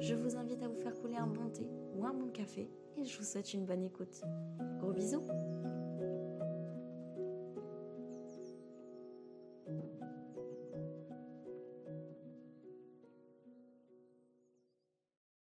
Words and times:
je 0.00 0.14
vous 0.14 0.36
invite 0.36 0.62
à 0.62 0.68
vous 0.68 0.80
faire 0.80 0.94
couler 1.00 1.16
un 1.16 1.26
bon 1.26 1.48
thé 1.50 1.66
ou 1.94 2.04
un 2.04 2.12
bon 2.12 2.28
café 2.30 2.68
et 2.96 3.04
je 3.04 3.18
vous 3.18 3.24
souhaite 3.24 3.52
une 3.54 3.64
bonne 3.64 3.84
écoute. 3.84 4.22
Gros 4.78 4.92
bisous 4.92 5.22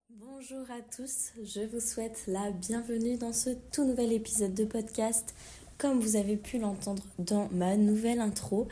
Bonjour 0.10 0.70
à 0.70 0.82
tous, 0.96 1.32
je 1.44 1.62
vous 1.62 1.80
souhaite 1.80 2.26
la 2.28 2.52
bienvenue 2.52 3.18
dans 3.18 3.34
ce 3.34 3.50
tout 3.72 3.84
nouvel 3.84 4.14
épisode 4.14 4.54
de 4.54 4.66
podcast, 4.66 5.34
comme 5.80 6.00
vous 6.00 6.18
avez 6.18 6.38
pu 6.38 6.60
l'entendre 6.60 7.04
dans 7.18 7.50
ma 7.52 7.78
nouvelle 7.78 8.20
intro. 8.20 8.68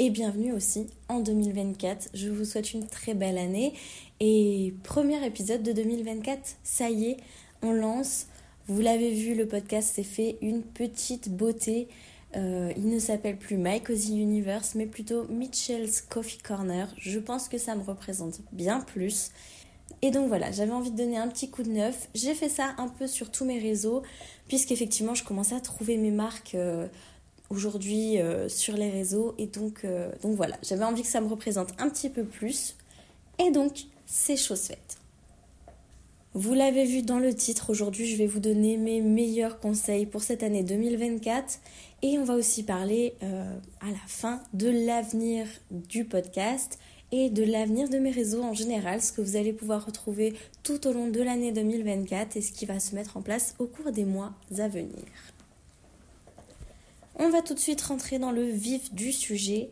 Et 0.00 0.10
bienvenue 0.10 0.52
aussi 0.52 0.86
en 1.08 1.18
2024. 1.18 2.10
Je 2.14 2.28
vous 2.28 2.44
souhaite 2.44 2.72
une 2.72 2.86
très 2.86 3.14
belle 3.14 3.36
année. 3.36 3.74
Et 4.20 4.74
premier 4.88 5.22
épisode 5.26 5.62
de 5.62 5.72
2024, 5.72 6.40
ça 6.62 6.88
y 6.88 7.10
est, 7.10 7.16
on 7.62 7.72
lance. 7.72 8.26
Vous 8.68 8.80
l'avez 8.80 9.12
vu, 9.12 9.34
le 9.34 9.46
podcast 9.46 9.94
s'est 9.94 10.02
fait 10.02 10.38
une 10.40 10.62
petite 10.62 11.28
beauté. 11.28 11.88
Euh, 12.36 12.72
il 12.74 12.88
ne 12.88 12.98
s'appelle 12.98 13.36
plus 13.36 13.58
My 13.58 13.82
Cozy 13.82 14.18
Universe, 14.18 14.74
mais 14.74 14.86
plutôt 14.86 15.28
Mitchell's 15.28 16.00
Coffee 16.00 16.38
Corner. 16.38 16.88
Je 16.96 17.18
pense 17.18 17.50
que 17.50 17.58
ça 17.58 17.76
me 17.76 17.82
représente 17.82 18.40
bien 18.50 18.80
plus. 18.80 19.30
Et 20.00 20.10
donc 20.10 20.28
voilà, 20.28 20.50
j'avais 20.52 20.72
envie 20.72 20.90
de 20.90 20.96
donner 20.96 21.18
un 21.18 21.28
petit 21.28 21.50
coup 21.50 21.62
de 21.62 21.70
neuf. 21.70 22.08
J'ai 22.14 22.32
fait 22.32 22.48
ça 22.48 22.74
un 22.78 22.88
peu 22.88 23.06
sur 23.06 23.30
tous 23.30 23.44
mes 23.44 23.58
réseaux, 23.58 24.02
puisqu'effectivement, 24.48 25.14
je 25.14 25.22
commençais 25.22 25.54
à 25.54 25.60
trouver 25.60 25.98
mes 25.98 26.10
marques 26.10 26.54
euh, 26.54 26.88
aujourd'hui 27.50 28.22
euh, 28.22 28.48
sur 28.48 28.74
les 28.74 28.88
réseaux. 28.88 29.34
Et 29.36 29.48
donc, 29.48 29.86
donc 30.22 30.34
voilà, 30.34 30.56
j'avais 30.62 30.84
envie 30.84 31.02
que 31.02 31.08
ça 31.08 31.20
me 31.20 31.28
représente 31.28 31.74
un 31.78 31.90
petit 31.90 32.08
peu 32.08 32.24
plus. 32.24 32.74
Et 33.38 33.50
donc, 33.50 33.84
c'est 34.08 34.36
chose 34.36 34.62
faite. 34.62 34.96
Vous 36.32 36.54
l'avez 36.54 36.84
vu 36.84 37.02
dans 37.02 37.18
le 37.18 37.34
titre, 37.34 37.70
aujourd'hui 37.70 38.06
je 38.06 38.16
vais 38.16 38.26
vous 38.26 38.40
donner 38.40 38.76
mes 38.76 39.00
meilleurs 39.00 39.60
conseils 39.60 40.06
pour 40.06 40.22
cette 40.22 40.42
année 40.42 40.62
2024 40.62 41.58
et 42.02 42.18
on 42.18 42.24
va 42.24 42.34
aussi 42.34 42.62
parler 42.62 43.14
à 43.22 43.90
la 43.90 43.98
fin 44.06 44.40
de 44.54 44.68
l'avenir 44.68 45.46
du 45.70 46.04
podcast 46.04 46.78
et 47.12 47.30
de 47.30 47.42
l'avenir 47.42 47.88
de 47.88 47.98
mes 47.98 48.10
réseaux 48.10 48.42
en 48.42 48.54
général, 48.54 49.02
ce 49.02 49.12
que 49.12 49.20
vous 49.20 49.36
allez 49.36 49.52
pouvoir 49.52 49.84
retrouver 49.84 50.34
tout 50.62 50.86
au 50.86 50.92
long 50.92 51.08
de 51.08 51.20
l'année 51.20 51.52
2024 51.52 52.36
et 52.36 52.42
ce 52.42 52.52
qui 52.52 52.66
va 52.66 52.80
se 52.80 52.94
mettre 52.94 53.16
en 53.16 53.22
place 53.22 53.54
au 53.58 53.66
cours 53.66 53.92
des 53.92 54.04
mois 54.04 54.32
à 54.58 54.68
venir. 54.68 55.04
On 57.16 57.30
va 57.30 57.42
tout 57.42 57.54
de 57.54 57.58
suite 57.58 57.82
rentrer 57.82 58.18
dans 58.18 58.30
le 58.30 58.44
vif 58.44 58.94
du 58.94 59.12
sujet. 59.12 59.70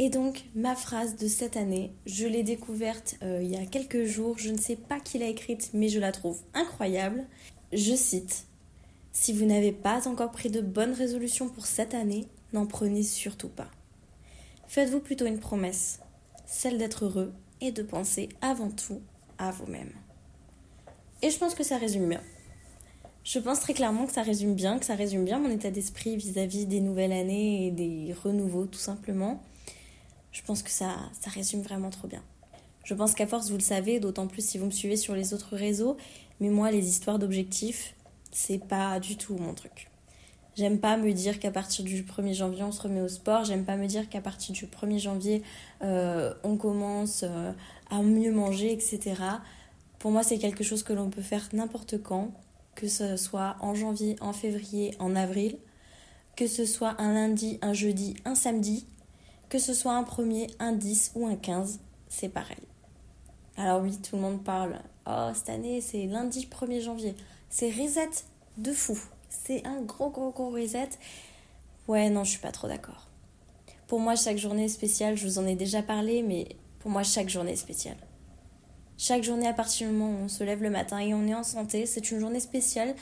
Et 0.00 0.10
donc, 0.10 0.44
ma 0.54 0.76
phrase 0.76 1.16
de 1.16 1.26
cette 1.26 1.56
année, 1.56 1.92
je 2.06 2.26
l'ai 2.26 2.44
découverte 2.44 3.16
euh, 3.22 3.40
il 3.42 3.50
y 3.50 3.56
a 3.56 3.66
quelques 3.66 4.04
jours, 4.04 4.38
je 4.38 4.50
ne 4.50 4.58
sais 4.58 4.76
pas 4.76 5.00
qui 5.00 5.18
l'a 5.18 5.26
écrite, 5.26 5.70
mais 5.74 5.88
je 5.88 5.98
la 5.98 6.12
trouve 6.12 6.40
incroyable. 6.54 7.24
Je 7.72 7.94
cite 7.94 8.46
Si 9.12 9.32
vous 9.32 9.44
n'avez 9.44 9.72
pas 9.72 10.06
encore 10.06 10.30
pris 10.30 10.50
de 10.50 10.60
bonnes 10.60 10.92
résolutions 10.92 11.48
pour 11.48 11.66
cette 11.66 11.94
année, 11.94 12.28
n'en 12.52 12.66
prenez 12.66 13.02
surtout 13.02 13.48
pas. 13.48 13.70
Faites-vous 14.68 15.00
plutôt 15.00 15.26
une 15.26 15.40
promesse 15.40 16.00
celle 16.48 16.78
d'être 16.78 17.04
heureux 17.04 17.32
et 17.60 17.72
de 17.72 17.82
penser 17.82 18.30
avant 18.40 18.70
tout 18.70 19.00
à 19.38 19.50
vous-même. 19.50 19.92
Et 21.22 21.30
je 21.30 21.38
pense 21.38 21.54
que 21.54 21.62
ça 21.62 21.76
résume 21.76 22.08
bien. 22.08 22.22
Je 23.22 23.38
pense 23.38 23.60
très 23.60 23.74
clairement 23.74 24.06
que 24.06 24.12
ça 24.12 24.22
résume 24.22 24.54
bien, 24.54 24.78
que 24.78 24.86
ça 24.86 24.94
résume 24.94 25.24
bien 25.24 25.38
mon 25.38 25.50
état 25.50 25.70
d'esprit 25.70 26.16
vis-à-vis 26.16 26.64
des 26.64 26.80
nouvelles 26.80 27.12
années 27.12 27.66
et 27.66 27.70
des 27.70 28.14
renouveaux 28.14 28.66
tout 28.66 28.78
simplement. 28.78 29.42
Je 30.32 30.42
pense 30.42 30.62
que 30.62 30.70
ça, 30.70 30.96
ça 31.18 31.30
résume 31.30 31.62
vraiment 31.62 31.90
trop 31.90 32.08
bien. 32.08 32.22
Je 32.84 32.94
pense 32.94 33.14
qu'à 33.14 33.26
force, 33.26 33.50
vous 33.50 33.56
le 33.56 33.62
savez, 33.62 34.00
d'autant 34.00 34.26
plus 34.26 34.42
si 34.46 34.56
vous 34.58 34.66
me 34.66 34.70
suivez 34.70 34.96
sur 34.96 35.14
les 35.14 35.34
autres 35.34 35.56
réseaux, 35.56 35.96
mais 36.40 36.48
moi, 36.48 36.70
les 36.70 36.88
histoires 36.88 37.18
d'objectifs, 37.18 37.94
c'est 38.30 38.58
pas 38.58 39.00
du 39.00 39.16
tout 39.16 39.36
mon 39.36 39.54
truc. 39.54 39.90
J'aime 40.56 40.80
pas 40.80 40.96
me 40.96 41.12
dire 41.12 41.38
qu'à 41.38 41.52
partir 41.52 41.84
du 41.84 42.02
1er 42.02 42.34
janvier, 42.34 42.64
on 42.64 42.72
se 42.72 42.82
remet 42.82 43.00
au 43.00 43.06
sport. 43.06 43.44
J'aime 43.44 43.64
pas 43.64 43.76
me 43.76 43.86
dire 43.86 44.08
qu'à 44.08 44.20
partir 44.20 44.52
du 44.52 44.66
1er 44.66 44.98
janvier, 44.98 45.42
euh, 45.82 46.34
on 46.42 46.56
commence 46.56 47.22
euh, 47.22 47.52
à 47.90 48.02
mieux 48.02 48.32
manger, 48.32 48.72
etc. 48.72 49.14
Pour 50.00 50.10
moi, 50.10 50.24
c'est 50.24 50.38
quelque 50.38 50.64
chose 50.64 50.82
que 50.82 50.92
l'on 50.92 51.10
peut 51.10 51.22
faire 51.22 51.48
n'importe 51.52 52.02
quand, 52.02 52.32
que 52.74 52.88
ce 52.88 53.16
soit 53.16 53.56
en 53.60 53.74
janvier, 53.74 54.16
en 54.20 54.32
février, 54.32 54.96
en 54.98 55.14
avril, 55.14 55.58
que 56.34 56.48
ce 56.48 56.64
soit 56.64 57.00
un 57.00 57.12
lundi, 57.12 57.58
un 57.62 57.72
jeudi, 57.72 58.16
un 58.24 58.34
samedi, 58.34 58.86
que 59.48 59.58
ce 59.58 59.74
soit 59.74 59.92
un 59.92 60.02
1er, 60.02 60.50
un 60.58 60.72
10 60.72 61.12
ou 61.14 61.26
un 61.26 61.36
15, 61.36 61.80
c'est 62.08 62.28
pareil. 62.28 62.56
Alors 63.56 63.82
oui, 63.82 63.96
tout 63.98 64.16
le 64.16 64.22
monde 64.22 64.42
parle. 64.42 64.80
Oh, 65.06 65.30
cette 65.34 65.48
année, 65.48 65.80
c'est 65.80 66.06
lundi 66.06 66.48
1er 66.50 66.80
janvier. 66.80 67.14
C'est 67.50 67.70
reset 67.70 68.10
de 68.56 68.72
fou 68.72 68.98
c'est 69.28 69.66
un 69.66 69.80
gros 69.82 70.10
gros 70.10 70.30
gros 70.30 70.50
reset. 70.50 70.90
Ouais, 71.86 72.10
non, 72.10 72.24
je 72.24 72.30
suis 72.30 72.40
pas 72.40 72.52
trop 72.52 72.68
d'accord. 72.68 73.06
Pour 73.86 74.00
moi, 74.00 74.16
chaque 74.16 74.36
journée 74.36 74.64
est 74.64 74.68
spéciale, 74.68 75.16
je 75.16 75.26
vous 75.26 75.38
en 75.38 75.46
ai 75.46 75.54
déjà 75.54 75.82
parlé, 75.82 76.22
mais 76.22 76.48
pour 76.80 76.90
moi, 76.90 77.02
chaque 77.02 77.28
journée 77.28 77.52
est 77.52 77.56
spéciale. 77.56 77.96
Chaque 78.98 79.22
journée, 79.22 79.46
à 79.46 79.54
partir 79.54 79.88
du 79.88 79.94
moment 79.94 80.10
où 80.10 80.24
on 80.24 80.28
se 80.28 80.44
lève 80.44 80.62
le 80.62 80.70
matin 80.70 80.98
et 80.98 81.14
on 81.14 81.26
est 81.26 81.34
en 81.34 81.44
santé, 81.44 81.86
c'est 81.86 82.10
une 82.10 82.20
journée 82.20 82.40
spéciale 82.40 82.94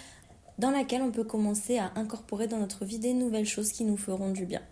dans 0.59 0.71
laquelle 0.71 1.03
on 1.03 1.11
peut 1.11 1.25
commencer 1.25 1.79
à 1.79 1.91
incorporer 1.97 2.47
dans 2.47 2.59
notre 2.59 2.85
vie 2.85 2.99
des 2.99 3.13
nouvelles 3.13 3.47
choses 3.47 3.73
qui 3.73 3.85
nous 3.85 3.97
feront 3.97 4.31
du 4.31 4.45
bien. 4.45 4.63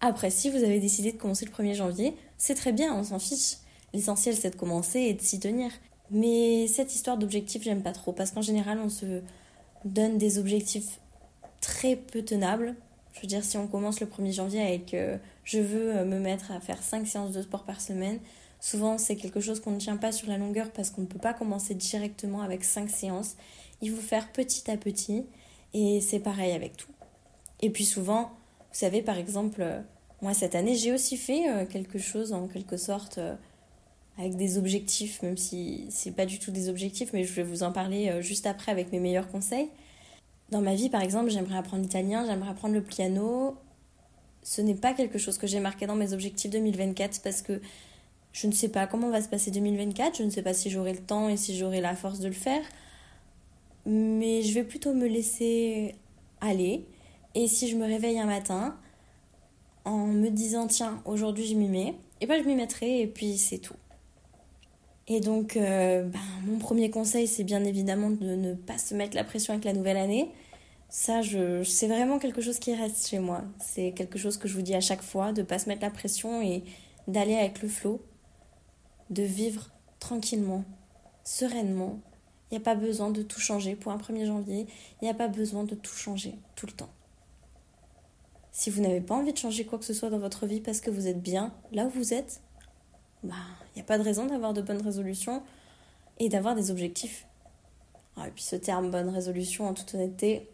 Après, 0.00 0.30
si 0.30 0.50
vous 0.50 0.62
avez 0.62 0.78
décidé 0.78 1.12
de 1.12 1.16
commencer 1.16 1.46
le 1.46 1.50
1er 1.50 1.74
janvier, 1.74 2.14
c'est 2.38 2.54
très 2.54 2.72
bien, 2.72 2.94
on 2.94 3.04
s'en 3.04 3.18
fiche. 3.18 3.56
L'essentiel, 3.94 4.36
c'est 4.36 4.50
de 4.50 4.56
commencer 4.56 5.00
et 5.00 5.14
de 5.14 5.22
s'y 5.22 5.40
tenir. 5.40 5.70
Mais 6.10 6.66
cette 6.68 6.94
histoire 6.94 7.16
d'objectif, 7.16 7.62
j'aime 7.62 7.82
pas 7.82 7.92
trop, 7.92 8.12
parce 8.12 8.30
qu'en 8.30 8.42
général, 8.42 8.78
on 8.78 8.88
se, 8.88 9.22
donne 9.86 10.18
des 10.18 10.38
objectifs 10.38 11.00
très 11.60 11.96
peu 11.96 12.22
tenables. 12.22 12.74
Je 13.12 13.20
veux 13.22 13.28
dire, 13.28 13.44
si 13.44 13.56
on 13.56 13.66
commence 13.66 14.00
le 14.00 14.06
1er 14.06 14.32
janvier 14.32 14.60
avec 14.60 14.92
euh, 14.92 15.16
je 15.44 15.58
veux 15.58 15.96
euh, 15.96 16.04
me 16.04 16.18
mettre 16.18 16.50
à 16.50 16.60
faire 16.60 16.82
5 16.82 17.06
séances 17.06 17.32
de 17.32 17.42
sport 17.42 17.64
par 17.64 17.80
semaine, 17.80 18.18
souvent 18.60 18.98
c'est 18.98 19.16
quelque 19.16 19.40
chose 19.40 19.60
qu'on 19.60 19.70
ne 19.70 19.78
tient 19.78 19.96
pas 19.96 20.12
sur 20.12 20.28
la 20.28 20.36
longueur 20.36 20.70
parce 20.70 20.90
qu'on 20.90 21.02
ne 21.02 21.06
peut 21.06 21.18
pas 21.18 21.32
commencer 21.32 21.74
directement 21.74 22.42
avec 22.42 22.64
5 22.64 22.90
séances. 22.90 23.36
Il 23.80 23.90
faut 23.90 24.02
faire 24.02 24.32
petit 24.32 24.70
à 24.70 24.76
petit 24.76 25.24
et 25.72 26.00
c'est 26.00 26.20
pareil 26.20 26.52
avec 26.52 26.76
tout. 26.76 26.90
Et 27.60 27.70
puis 27.70 27.84
souvent, 27.86 28.32
savez, 28.76 29.02
par 29.02 29.18
exemple, 29.18 29.62
euh, 29.62 29.80
moi 30.22 30.34
cette 30.34 30.54
année 30.54 30.74
j'ai 30.74 30.92
aussi 30.92 31.16
fait 31.16 31.66
quelque 31.70 31.98
chose 31.98 32.32
en 32.32 32.48
quelque 32.48 32.76
sorte 32.76 33.20
avec 34.18 34.36
des 34.36 34.56
objectifs, 34.58 35.22
même 35.22 35.36
si 35.36 35.86
c'est 35.90 36.12
pas 36.12 36.26
du 36.26 36.38
tout 36.38 36.50
des 36.50 36.68
objectifs, 36.68 37.12
mais 37.12 37.24
je 37.24 37.32
vais 37.34 37.42
vous 37.42 37.62
en 37.62 37.72
parler 37.72 38.08
euh, 38.08 38.22
juste 38.22 38.46
après 38.46 38.72
avec 38.72 38.90
mes 38.92 38.98
meilleurs 38.98 39.28
conseils. 39.28 39.68
Dans 40.50 40.62
ma 40.62 40.74
vie, 40.74 40.88
par 40.88 41.02
exemple, 41.02 41.30
j'aimerais 41.30 41.58
apprendre 41.58 41.82
l'italien, 41.82 42.24
j'aimerais 42.26 42.50
apprendre 42.50 42.74
le 42.74 42.82
piano. 42.82 43.56
Ce 44.42 44.62
n'est 44.62 44.74
pas 44.74 44.94
quelque 44.94 45.18
chose 45.18 45.38
que 45.38 45.46
j'ai 45.46 45.60
marqué 45.60 45.86
dans 45.86 45.96
mes 45.96 46.12
objectifs 46.12 46.50
2024 46.50 47.20
parce 47.22 47.42
que 47.42 47.60
je 48.32 48.46
ne 48.46 48.52
sais 48.52 48.68
pas 48.68 48.86
comment 48.86 49.10
va 49.10 49.20
se 49.20 49.28
passer 49.28 49.50
2024, 49.50 50.16
je 50.16 50.22
ne 50.22 50.30
sais 50.30 50.42
pas 50.42 50.54
si 50.54 50.70
j'aurai 50.70 50.92
le 50.92 51.00
temps 51.00 51.28
et 51.28 51.36
si 51.36 51.56
j'aurai 51.56 51.80
la 51.80 51.96
force 51.96 52.20
de 52.20 52.28
le 52.28 52.34
faire. 52.34 52.62
Mais 53.86 54.42
je 54.42 54.54
vais 54.54 54.64
plutôt 54.64 54.94
me 54.94 55.06
laisser 55.06 55.94
aller. 56.40 56.86
Et 57.36 57.48
si 57.48 57.68
je 57.68 57.76
me 57.76 57.84
réveille 57.84 58.18
un 58.18 58.24
matin 58.24 58.74
en 59.84 60.06
me 60.06 60.30
disant 60.30 60.66
tiens, 60.66 61.02
aujourd'hui 61.04 61.46
je 61.46 61.54
m'y 61.54 61.68
mets, 61.68 61.94
et 62.22 62.26
ben 62.26 62.42
je 62.42 62.48
m'y 62.48 62.54
mettrai 62.54 63.02
et 63.02 63.06
puis 63.06 63.36
c'est 63.36 63.58
tout. 63.58 63.76
Et 65.06 65.20
donc, 65.20 65.58
euh, 65.58 66.04
ben, 66.04 66.18
mon 66.46 66.58
premier 66.58 66.90
conseil, 66.90 67.26
c'est 67.26 67.44
bien 67.44 67.62
évidemment 67.62 68.08
de 68.08 68.34
ne 68.34 68.54
pas 68.54 68.78
se 68.78 68.94
mettre 68.94 69.14
la 69.14 69.22
pression 69.22 69.52
avec 69.52 69.66
la 69.66 69.74
nouvelle 69.74 69.98
année. 69.98 70.30
Ça, 70.88 71.20
je, 71.20 71.62
c'est 71.62 71.88
vraiment 71.88 72.18
quelque 72.18 72.40
chose 72.40 72.58
qui 72.58 72.74
reste 72.74 73.06
chez 73.06 73.18
moi. 73.18 73.44
C'est 73.58 73.92
quelque 73.92 74.18
chose 74.18 74.38
que 74.38 74.48
je 74.48 74.54
vous 74.54 74.62
dis 74.62 74.74
à 74.74 74.80
chaque 74.80 75.02
fois, 75.02 75.32
de 75.32 75.42
ne 75.42 75.46
pas 75.46 75.58
se 75.58 75.68
mettre 75.68 75.82
la 75.82 75.90
pression 75.90 76.40
et 76.40 76.64
d'aller 77.06 77.34
avec 77.34 77.60
le 77.60 77.68
flot, 77.68 78.00
de 79.10 79.22
vivre 79.22 79.70
tranquillement, 80.00 80.64
sereinement. 81.22 82.00
Il 82.50 82.54
n'y 82.54 82.62
a 82.62 82.64
pas 82.64 82.76
besoin 82.76 83.10
de 83.10 83.20
tout 83.20 83.40
changer 83.40 83.76
pour 83.76 83.92
un 83.92 83.98
1er 83.98 84.24
janvier. 84.24 84.66
Il 85.02 85.04
n'y 85.04 85.10
a 85.10 85.14
pas 85.14 85.28
besoin 85.28 85.64
de 85.64 85.74
tout 85.74 85.94
changer 85.94 86.34
tout 86.54 86.64
le 86.64 86.72
temps. 86.72 86.90
Si 88.58 88.70
vous 88.70 88.80
n'avez 88.80 89.02
pas 89.02 89.14
envie 89.14 89.34
de 89.34 89.36
changer 89.36 89.66
quoi 89.66 89.78
que 89.78 89.84
ce 89.84 89.92
soit 89.92 90.08
dans 90.08 90.18
votre 90.18 90.46
vie 90.46 90.62
parce 90.62 90.80
que 90.80 90.88
vous 90.88 91.08
êtes 91.08 91.20
bien 91.20 91.52
là 91.72 91.84
où 91.84 91.90
vous 91.90 92.14
êtes, 92.14 92.40
bah, 93.22 93.34
il 93.66 93.76
n'y 93.76 93.82
a 93.82 93.84
pas 93.84 93.98
de 93.98 94.02
raison 94.02 94.24
d'avoir 94.24 94.54
de 94.54 94.62
bonnes 94.62 94.80
résolutions 94.80 95.42
et 96.18 96.30
d'avoir 96.30 96.54
des 96.54 96.70
objectifs. 96.70 97.26
Ah, 98.16 98.26
et 98.26 98.30
puis 98.30 98.42
ce 98.42 98.56
terme 98.56 98.90
bonne 98.90 99.10
résolution, 99.10 99.68
en 99.68 99.74
toute 99.74 99.94
honnêteté, 99.94 100.48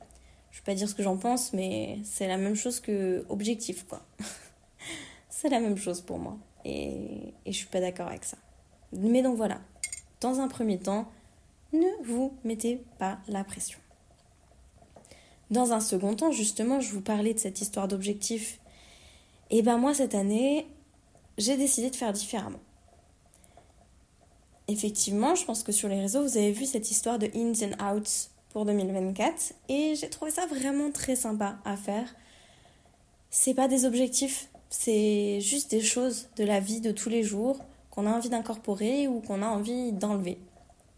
je 0.50 0.58
vais 0.58 0.64
pas 0.64 0.74
dire 0.74 0.88
ce 0.88 0.96
que 0.96 1.04
j'en 1.04 1.16
pense, 1.16 1.52
mais 1.52 2.00
c'est 2.02 2.26
la 2.26 2.38
même 2.38 2.56
chose 2.56 2.80
que 2.80 3.24
objectif, 3.28 3.86
quoi. 3.86 4.04
c'est 5.28 5.48
la 5.48 5.60
même 5.60 5.76
chose 5.76 6.00
pour 6.00 6.18
moi. 6.18 6.36
Et, 6.64 7.32
et 7.46 7.52
je 7.52 7.56
suis 7.56 7.68
pas 7.68 7.80
d'accord 7.80 8.08
avec 8.08 8.24
ça. 8.24 8.36
Mais 8.92 9.22
donc 9.22 9.36
voilà, 9.36 9.60
dans 10.20 10.40
un 10.40 10.48
premier 10.48 10.80
temps, 10.80 11.06
ne 11.72 11.86
vous 12.04 12.36
mettez 12.42 12.82
pas 12.98 13.20
la 13.28 13.44
pression. 13.44 13.78
Dans 15.52 15.74
un 15.74 15.80
second 15.80 16.14
temps, 16.14 16.32
justement, 16.32 16.80
je 16.80 16.90
vous 16.92 17.02
parlais 17.02 17.34
de 17.34 17.38
cette 17.38 17.60
histoire 17.60 17.86
d'objectif. 17.86 18.58
Et 19.50 19.60
ben 19.60 19.76
moi, 19.76 19.92
cette 19.92 20.14
année, 20.14 20.66
j'ai 21.36 21.58
décidé 21.58 21.90
de 21.90 21.96
faire 21.96 22.14
différemment. 22.14 22.58
Effectivement, 24.66 25.34
je 25.34 25.44
pense 25.44 25.62
que 25.62 25.70
sur 25.70 25.90
les 25.90 26.00
réseaux, 26.00 26.22
vous 26.22 26.38
avez 26.38 26.52
vu 26.52 26.64
cette 26.64 26.90
histoire 26.90 27.18
de 27.18 27.26
ins 27.34 27.52
and 27.66 27.96
outs 27.96 28.30
pour 28.48 28.64
2024 28.64 29.52
et 29.68 29.94
j'ai 29.94 30.08
trouvé 30.08 30.30
ça 30.30 30.46
vraiment 30.46 30.90
très 30.90 31.16
sympa 31.16 31.58
à 31.66 31.76
faire. 31.76 32.14
C'est 33.28 33.52
pas 33.52 33.68
des 33.68 33.84
objectifs, 33.84 34.48
c'est 34.70 35.38
juste 35.42 35.70
des 35.70 35.82
choses 35.82 36.30
de 36.36 36.44
la 36.44 36.60
vie 36.60 36.80
de 36.80 36.92
tous 36.92 37.10
les 37.10 37.24
jours 37.24 37.58
qu'on 37.90 38.06
a 38.06 38.10
envie 38.10 38.30
d'incorporer 38.30 39.06
ou 39.06 39.20
qu'on 39.20 39.42
a 39.42 39.48
envie 39.48 39.92
d'enlever. 39.92 40.38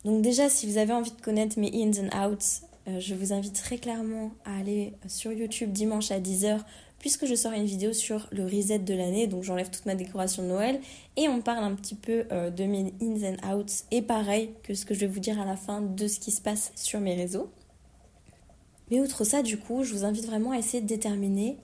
Donc 0.04 0.22
déjà, 0.22 0.48
si 0.48 0.70
vous 0.70 0.78
avez 0.78 0.92
envie 0.92 1.10
de 1.10 1.20
connaître 1.20 1.58
mes 1.58 1.72
ins 1.74 2.06
and 2.06 2.30
outs, 2.30 2.68
je 2.86 3.14
vous 3.14 3.32
invite 3.32 3.54
très 3.54 3.78
clairement 3.78 4.32
à 4.44 4.58
aller 4.58 4.92
sur 5.06 5.32
YouTube 5.32 5.72
dimanche 5.72 6.10
à 6.10 6.20
10h 6.20 6.60
puisque 7.04 7.26
je 7.26 7.34
sors 7.34 7.52
une 7.52 7.66
vidéo 7.66 7.92
sur 7.92 8.28
le 8.32 8.44
reset 8.46 8.78
de 8.78 8.94
l'année, 8.94 9.26
donc 9.26 9.42
j'enlève 9.42 9.68
toute 9.68 9.84
ma 9.84 9.94
décoration 9.94 10.42
de 10.42 10.48
Noël 10.48 10.80
et 11.16 11.28
on 11.28 11.42
parle 11.42 11.62
un 11.62 11.74
petit 11.74 11.94
peu 11.94 12.24
euh, 12.32 12.48
de 12.48 12.64
mes 12.64 12.94
ins 13.02 13.34
and 13.34 13.54
outs 13.54 13.84
et 13.90 14.00
pareil 14.00 14.54
que 14.62 14.72
ce 14.72 14.86
que 14.86 14.94
je 14.94 15.00
vais 15.00 15.06
vous 15.06 15.20
dire 15.20 15.38
à 15.38 15.44
la 15.44 15.54
fin 15.54 15.82
de 15.82 16.08
ce 16.08 16.18
qui 16.18 16.30
se 16.30 16.40
passe 16.40 16.72
sur 16.76 17.00
mes 17.00 17.14
réseaux. 17.14 17.50
Mais 18.90 19.00
outre 19.00 19.24
ça, 19.24 19.42
du 19.42 19.58
coup, 19.58 19.84
je 19.84 19.92
vous 19.92 20.06
invite 20.06 20.24
vraiment 20.24 20.52
à 20.52 20.58
essayer 20.58 20.80
de 20.80 20.86
déterminer 20.86 21.58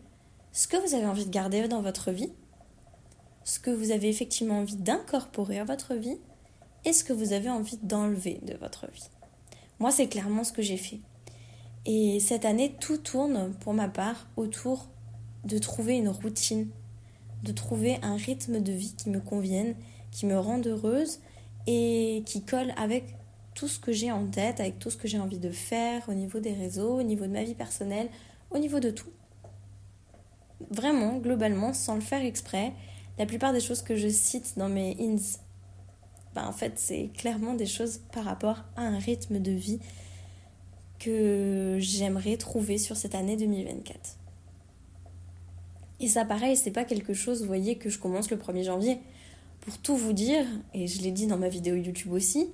ce 0.53 0.69
que 0.69 0.77
vous 0.77 0.95
avez 0.95 1.07
envie 1.07 1.25
de 1.25 1.31
garder 1.31 1.69
dans 1.69 1.81
votre 1.81 2.11
vie, 2.11 2.33
ce 3.45 3.61
que 3.61 3.71
vous 3.71 3.93
avez 3.93 4.11
effectivement 4.11 4.59
envie 4.59 4.77
d'incorporer 4.77 5.59
à 5.59 5.65
votre 5.65 5.95
vie 5.95 6.19
et 6.85 6.93
ce 6.93 7.03
que 7.03 7.15
vous 7.15 7.33
avez 7.33 7.49
envie 7.49 7.79
d'enlever 7.83 8.41
de 8.43 8.59
votre 8.59 8.91
vie. 8.91 9.09
Moi, 9.79 9.91
c'est 9.91 10.09
clairement 10.09 10.45
ce 10.45 10.53
que 10.53 10.61
j'ai 10.61 10.77
fait. 10.77 11.01
Et 11.87 12.21
cette 12.21 12.45
année, 12.45 12.77
tout 12.81 12.99
tourne 12.99 13.55
pour 13.61 13.73
ma 13.73 13.89
part 13.89 14.29
autour 14.37 14.89
de 15.45 15.59
trouver 15.59 15.97
une 15.97 16.09
routine, 16.09 16.69
de 17.43 17.53
trouver 17.53 17.99
un 18.03 18.17
rythme 18.17 18.61
de 18.61 18.73
vie 18.73 18.95
qui 18.97 19.09
me 19.09 19.21
convienne, 19.21 19.75
qui 20.11 20.27
me 20.27 20.39
rende 20.39 20.67
heureuse 20.67 21.21
et 21.67 22.23
qui 22.27 22.43
colle 22.45 22.73
avec 22.77 23.17
tout 23.55 23.69
ce 23.69 23.79
que 23.79 23.93
j'ai 23.93 24.13
en 24.13 24.27
tête, 24.27 24.61
avec 24.61 24.79
tout 24.79 24.91
ce 24.91 24.97
que 24.97 25.09
j'ai 25.09 25.19
envie 25.19 25.39
de 25.39 25.51
faire 25.51 26.09
au 26.09 26.15
niveau 26.15 26.39
des 26.39 26.53
réseaux, 26.53 26.99
au 26.99 27.03
niveau 27.03 27.27
de 27.27 27.33
ma 27.33 27.45
vie 27.45 27.55
personnelle, 27.55 28.09
au 28.51 28.59
niveau 28.59 28.81
de 28.81 28.91
tout. 28.91 29.11
Vraiment, 30.71 31.17
globalement, 31.19 31.73
sans 31.73 31.95
le 31.95 32.01
faire 32.01 32.23
exprès, 32.23 32.73
la 33.19 33.27
plupart 33.27 33.53
des 33.53 33.61
choses 33.61 33.83
que 33.83 33.97
je 33.97 34.09
cite 34.09 34.55
dans 34.57 34.69
mes 34.69 34.97
ins, 35.01 35.39
ben 36.35 36.47
en 36.47 36.53
fait, 36.53 36.75
c'est 36.77 37.11
clairement 37.15 37.55
des 37.55 37.67
choses 37.67 38.01
par 38.13 38.25
rapport 38.25 38.65
à 38.77 38.83
un 38.83 38.99
rythme 38.99 39.41
de 39.41 39.51
vie 39.51 39.81
que 41.01 41.77
j'aimerais 41.81 42.37
trouver 42.37 42.79
sur 42.79 42.97
cette 42.97 43.17
année 43.17 43.37
2024. 43.37 44.17
Et 45.99 46.09
ça, 46.09 46.25
pareil, 46.25 46.57
c'est 46.57 46.71
pas 46.71 46.85
quelque 46.85 47.13
chose, 47.13 47.41
vous 47.41 47.47
voyez, 47.47 47.77
que 47.77 47.91
je 47.91 47.99
commence 47.99 48.31
le 48.31 48.37
1er 48.37 48.65
janvier. 48.65 48.99
Pour 49.61 49.77
tout 49.79 49.97
vous 49.97 50.13
dire, 50.13 50.47
et 50.73 50.87
je 50.87 51.03
l'ai 51.03 51.11
dit 51.11 51.27
dans 51.27 51.37
ma 51.37 51.49
vidéo 51.49 51.75
YouTube 51.75 52.13
aussi, 52.13 52.51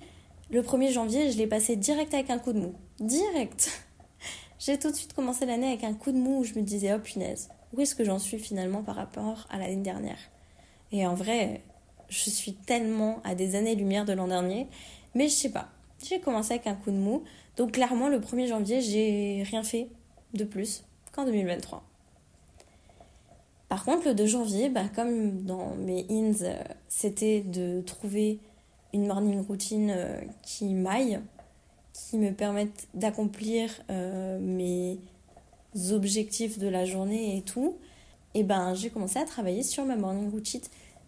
le 0.51 0.63
1er 0.63 0.93
janvier, 0.93 1.31
je 1.31 1.39
l'ai 1.39 1.47
passé 1.47 1.77
direct 1.77 2.15
avec 2.15 2.31
un 2.31 2.39
coup 2.39 2.53
de 2.53 2.61
mou. 2.61 2.75
Direct 3.01 3.71
J'ai 4.59 4.79
tout 4.79 4.91
de 4.91 4.97
suite 4.97 5.13
commencé 5.13 5.45
l'année 5.45 5.69
avec 5.69 5.85
un 5.85 5.93
coup 5.93 6.13
de 6.13 6.17
mou 6.17 6.41
où 6.41 6.45
je 6.45 6.55
me 6.55 6.63
disais, 6.63 6.95
oh 6.95 6.99
punaise, 6.99 7.49
où 7.73 7.81
est-ce 7.81 7.95
que 7.95 8.05
j'en 8.05 8.19
suis 8.19 8.39
finalement 8.39 8.83
par 8.83 8.97
rapport 8.97 9.47
à 9.51 9.59
l'année 9.59 9.77
dernière? 9.77 10.19
Et 10.93 11.07
en 11.07 11.15
vrai, 11.15 11.63
je 12.09 12.31
suis 12.31 12.55
tellement 12.55 13.21
à 13.25 13.35
des 13.35 13.55
années-lumière 13.55 14.05
de 14.05 14.13
l'an 14.13 14.29
dernier, 14.29 14.67
mais 15.15 15.29
je 15.29 15.35
sais 15.35 15.51
pas. 15.51 15.69
J'ai 16.05 16.21
commencé 16.21 16.55
avec 16.55 16.67
un 16.67 16.75
coup 16.75 16.91
de 16.91 16.97
mou, 16.97 17.23
donc 17.57 17.73
clairement, 17.73 18.09
le 18.09 18.21
1er 18.21 18.49
janvier, 18.49 18.81
j'ai 18.81 19.43
rien 19.45 19.63
fait 19.63 19.89
de 20.35 20.45
plus 20.45 20.85
qu'en 21.13 21.25
2023. 21.25 21.83
Par 23.69 23.85
contre, 23.85 24.07
le 24.07 24.15
2 24.15 24.27
janvier, 24.27 24.69
bah, 24.69 24.85
comme 24.95 25.43
dans 25.43 25.75
mes 25.75 26.07
ins, 26.11 26.43
euh, 26.43 26.63
c'était 26.89 27.41
de 27.41 27.81
trouver 27.81 28.39
une 28.93 29.07
morning 29.07 29.45
routine 29.45 29.93
euh, 29.95 30.21
qui 30.43 30.73
m'aille, 30.73 31.21
qui 31.93 32.19
me 32.19 32.31
permette 32.33 32.87
d'accomplir 32.95 33.71
euh, 33.91 34.39
mes 34.39 34.99
objectifs 35.91 36.59
de 36.59 36.69
la 36.69 36.85
journée 36.85 37.37
et 37.37 37.43
tout, 37.43 37.77
et 38.35 38.43
ben 38.43 38.75
j'ai 38.75 38.91
commencé 38.91 39.19
à 39.19 39.25
travailler 39.25 39.63
sur 39.63 39.85
ma 39.85 39.97
morning 39.97 40.31
routine 40.31 40.61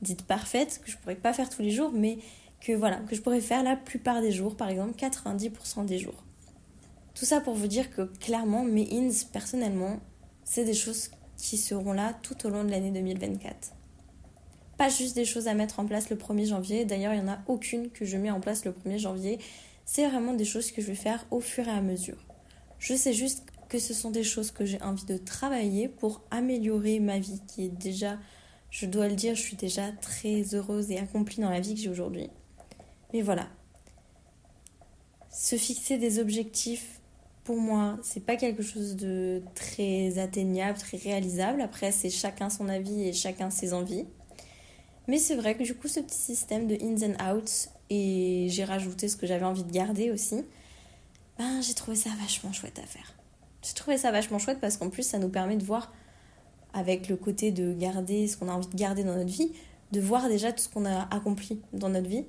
dite 0.02 0.22
parfaite, 0.22 0.80
que 0.84 0.90
je 0.90 0.96
pourrais 0.96 1.14
pas 1.14 1.32
faire 1.32 1.50
tous 1.50 1.62
les 1.62 1.70
jours, 1.70 1.90
mais 1.92 2.18
que 2.60 2.72
voilà, 2.72 2.96
que 2.96 3.14
je 3.14 3.20
pourrais 3.20 3.40
faire 3.40 3.62
la 3.62 3.76
plupart 3.76 4.20
des 4.20 4.32
jours, 4.32 4.56
par 4.56 4.68
exemple 4.68 4.98
90% 4.98 5.84
des 5.84 5.98
jours. 5.98 6.24
Tout 7.14 7.24
ça 7.24 7.40
pour 7.40 7.54
vous 7.54 7.66
dire 7.66 7.90
que 7.90 8.02
clairement, 8.20 8.62
mes 8.62 8.88
ins, 8.92 9.26
personnellement, 9.32 10.00
c'est 10.44 10.64
des 10.64 10.74
choses 10.74 11.10
qui 11.36 11.56
seront 11.56 11.92
là 11.92 12.14
tout 12.22 12.46
au 12.46 12.50
long 12.50 12.64
de 12.64 12.70
l'année 12.70 12.90
2024. 12.90 13.72
Pas 14.76 14.88
juste 14.88 15.16
des 15.16 15.24
choses 15.24 15.48
à 15.48 15.54
mettre 15.54 15.80
en 15.80 15.86
place 15.86 16.10
le 16.10 16.16
1er 16.16 16.46
janvier, 16.46 16.84
d'ailleurs 16.84 17.12
il 17.12 17.22
n'y 17.22 17.28
en 17.28 17.32
a 17.32 17.40
aucune 17.48 17.90
que 17.90 18.04
je 18.04 18.16
mets 18.16 18.30
en 18.30 18.40
place 18.40 18.64
le 18.64 18.72
1er 18.72 18.98
janvier, 18.98 19.38
c'est 19.84 20.06
vraiment 20.06 20.34
des 20.34 20.44
choses 20.44 20.70
que 20.70 20.80
je 20.80 20.86
vais 20.86 20.94
faire 20.94 21.26
au 21.30 21.40
fur 21.40 21.66
et 21.66 21.72
à 21.72 21.80
mesure. 21.80 22.18
Je 22.78 22.94
sais 22.94 23.12
juste 23.12 23.44
que 23.68 23.78
ce 23.78 23.94
sont 23.94 24.10
des 24.10 24.22
choses 24.22 24.50
que 24.50 24.64
j'ai 24.64 24.80
envie 24.82 25.04
de 25.04 25.16
travailler 25.16 25.88
pour 25.88 26.22
améliorer 26.30 27.00
ma 27.00 27.18
vie 27.18 27.40
qui 27.48 27.64
est 27.64 27.68
déjà, 27.68 28.18
je 28.70 28.86
dois 28.86 29.08
le 29.08 29.14
dire, 29.14 29.34
je 29.34 29.42
suis 29.42 29.56
déjà 29.56 29.90
très 30.00 30.54
heureuse 30.54 30.90
et 30.90 30.98
accomplie 30.98 31.42
dans 31.42 31.50
la 31.50 31.60
vie 31.60 31.74
que 31.74 31.80
j'ai 31.80 31.90
aujourd'hui. 31.90 32.30
Mais 33.12 33.22
voilà. 33.22 33.48
Se 35.30 35.56
fixer 35.56 35.98
des 35.98 36.18
objectifs 36.18 37.00
pour 37.44 37.56
moi, 37.56 37.98
c'est 38.02 38.24
pas 38.26 38.36
quelque 38.36 38.62
chose 38.62 38.96
de 38.96 39.42
très 39.54 40.18
atteignable, 40.18 40.78
très 40.78 40.98
réalisable. 40.98 41.62
Après, 41.62 41.92
c'est 41.92 42.10
chacun 42.10 42.50
son 42.50 42.68
avis 42.68 43.08
et 43.08 43.12
chacun 43.14 43.48
ses 43.48 43.72
envies. 43.72 44.04
Mais 45.06 45.16
c'est 45.16 45.34
vrai 45.34 45.56
que 45.56 45.62
du 45.62 45.74
coup, 45.74 45.88
ce 45.88 46.00
petit 46.00 46.18
système 46.18 46.66
de 46.66 46.74
ins 46.74 47.10
and 47.10 47.34
outs, 47.34 47.70
et 47.88 48.48
j'ai 48.50 48.64
rajouté 48.64 49.08
ce 49.08 49.16
que 49.16 49.26
j'avais 49.26 49.46
envie 49.46 49.64
de 49.64 49.72
garder 49.72 50.10
aussi, 50.10 50.44
ben, 51.38 51.62
j'ai 51.62 51.72
trouvé 51.72 51.96
ça 51.96 52.10
vachement 52.20 52.52
chouette 52.52 52.78
à 52.78 52.86
faire. 52.86 53.14
J'ai 53.62 53.72
trouvé 53.72 53.96
ça 53.96 54.10
vachement 54.12 54.38
chouette 54.38 54.60
parce 54.60 54.76
qu'en 54.76 54.90
plus, 54.90 55.04
ça 55.04 55.18
nous 55.18 55.30
permet 55.30 55.56
de 55.56 55.64
voir, 55.64 55.92
avec 56.74 57.08
le 57.08 57.16
côté 57.16 57.50
de 57.50 57.72
garder 57.72 58.28
ce 58.28 58.36
qu'on 58.36 58.48
a 58.48 58.52
envie 58.52 58.68
de 58.68 58.76
garder 58.76 59.04
dans 59.04 59.14
notre 59.14 59.30
vie, 59.30 59.52
de 59.92 60.00
voir 60.00 60.28
déjà 60.28 60.52
tout 60.52 60.62
ce 60.62 60.68
qu'on 60.68 60.84
a 60.84 61.08
accompli 61.14 61.62
dans 61.72 61.88
notre 61.88 62.08
vie, 62.08 62.26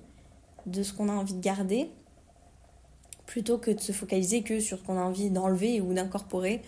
de 0.69 0.83
ce 0.83 0.93
qu'on 0.93 1.09
a 1.09 1.13
envie 1.13 1.33
de 1.33 1.41
garder, 1.41 1.89
plutôt 3.25 3.57
que 3.57 3.71
de 3.71 3.79
se 3.79 3.91
focaliser 3.91 4.41
que 4.41 4.59
sur 4.59 4.79
ce 4.79 4.83
qu'on 4.83 4.97
a 4.97 5.03
envie 5.03 5.29
d'enlever 5.29 5.81
ou 5.81 5.93
d'incorporer. 5.93 6.61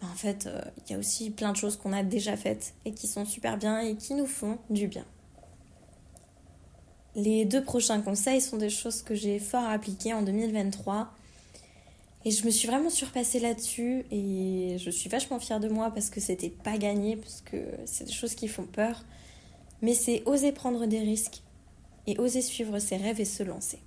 Ben, 0.00 0.08
en 0.08 0.16
fait, 0.16 0.46
euh, 0.46 0.60
il 0.78 0.92
y 0.92 0.94
a 0.94 0.98
aussi 0.98 1.30
plein 1.30 1.52
de 1.52 1.56
choses 1.56 1.76
qu'on 1.76 1.92
a 1.92 2.02
déjà 2.02 2.36
faites 2.36 2.74
et 2.84 2.92
qui 2.92 3.06
sont 3.06 3.24
super 3.24 3.56
bien 3.58 3.80
et 3.80 3.96
qui 3.96 4.14
nous 4.14 4.26
font 4.26 4.58
du 4.70 4.88
bien. 4.88 5.04
Les 7.14 7.44
deux 7.44 7.62
prochains 7.62 8.00
conseils 8.00 8.40
sont 8.40 8.56
des 8.56 8.70
choses 8.70 9.02
que 9.02 9.14
j'ai 9.14 9.38
fort 9.38 9.64
appliquées 9.64 10.12
en 10.12 10.22
2023. 10.22 11.12
Et 12.24 12.30
je 12.30 12.44
me 12.44 12.50
suis 12.50 12.68
vraiment 12.68 12.90
surpassée 12.90 13.40
là-dessus 13.40 14.04
et 14.10 14.76
je 14.78 14.90
suis 14.90 15.08
vachement 15.08 15.38
fière 15.38 15.58
de 15.58 15.68
moi 15.68 15.90
parce 15.90 16.10
que 16.10 16.20
c'était 16.20 16.50
pas 16.50 16.76
gagné, 16.76 17.16
parce 17.16 17.40
que 17.40 17.56
c'est 17.86 18.04
des 18.04 18.12
choses 18.12 18.34
qui 18.34 18.46
font 18.46 18.66
peur. 18.66 19.04
Mais 19.80 19.94
c'est 19.94 20.22
oser 20.26 20.52
prendre 20.52 20.86
des 20.86 21.00
risques 21.00 21.42
et 22.06 22.18
oser 22.18 22.42
suivre 22.42 22.78
ses 22.78 22.96
rêves 22.96 23.20
et 23.20 23.24
se 23.24 23.42
lancer. 23.42 23.80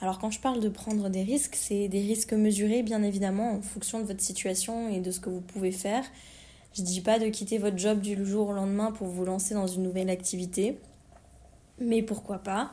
Alors 0.00 0.18
quand 0.18 0.30
je 0.30 0.40
parle 0.40 0.60
de 0.60 0.68
prendre 0.68 1.10
des 1.10 1.22
risques, 1.22 1.56
c'est 1.56 1.88
des 1.88 2.00
risques 2.00 2.32
mesurés 2.32 2.82
bien 2.82 3.02
évidemment 3.02 3.52
en 3.52 3.62
fonction 3.62 4.00
de 4.00 4.04
votre 4.04 4.22
situation 4.22 4.88
et 4.88 5.00
de 5.00 5.10
ce 5.10 5.20
que 5.20 5.28
vous 5.28 5.42
pouvez 5.42 5.72
faire. 5.72 6.04
Je 6.72 6.82
dis 6.82 7.00
pas 7.00 7.18
de 7.18 7.28
quitter 7.28 7.58
votre 7.58 7.76
job 7.76 8.00
du 8.00 8.24
jour 8.24 8.48
au 8.48 8.52
lendemain 8.52 8.92
pour 8.92 9.08
vous 9.08 9.24
lancer 9.24 9.54
dans 9.54 9.66
une 9.66 9.82
nouvelle 9.82 10.08
activité, 10.08 10.78
mais 11.78 12.02
pourquoi 12.02 12.38
pas 12.38 12.72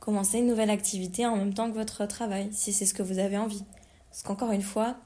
commencer 0.00 0.38
une 0.38 0.46
nouvelle 0.46 0.70
activité 0.70 1.26
en 1.26 1.36
même 1.36 1.52
temps 1.52 1.70
que 1.70 1.76
votre 1.76 2.06
travail, 2.06 2.48
si 2.52 2.72
c'est 2.72 2.86
ce 2.86 2.94
que 2.94 3.02
vous 3.02 3.18
avez 3.18 3.36
envie. 3.36 3.62
Parce 4.10 4.22
qu'encore 4.22 4.52
une 4.52 4.62
fois, 4.62 4.96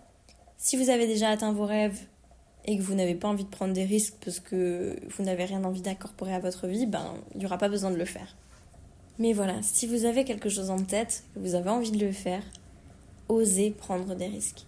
si 0.59 0.77
vous 0.77 0.91
avez 0.91 1.07
déjà 1.09 1.29
atteint 1.29 1.53
vos 1.53 1.67
rêves 1.67 1.99
et 2.65 2.77
que 2.77 2.83
vous 2.83 2.95
n'avez 2.95 3.15
pas 3.15 3.29
envie 3.29 3.45
de 3.45 3.49
prendre 3.49 3.73
des 3.73 3.85
risques 3.85 4.15
parce 4.25 4.41
que 4.41 4.97
vous 5.17 5.25
n'avez 5.25 5.45
rien 5.45 5.65
envie 5.65 5.83
d'incorporer 5.83 6.35
à 6.35 6.39
votre 6.39 6.67
vie, 6.67 6.87
ben 6.87 7.15
il 7.35 7.39
n'y 7.39 7.47
aura 7.47 7.59
pas 7.59 7.69
besoin 7.69 7.91
de 7.91 7.97
le 7.97 8.05
faire. 8.05 8.37
Mais 9.19 9.33
voilà, 9.33 9.61
si 9.63 9.87
vous 9.87 10.05
avez 10.05 10.25
quelque 10.25 10.49
chose 10.49 10.71
en 10.71 10.83
tête, 10.83 11.25
que 11.35 11.41
vous 11.41 11.55
avez 11.55 11.71
envie 11.71 11.91
de 11.91 12.05
le 12.05 12.13
faire, 12.13 12.43
osez 13.29 13.71
prendre 13.71 14.15
des 14.15 14.27
risques. 14.27 14.67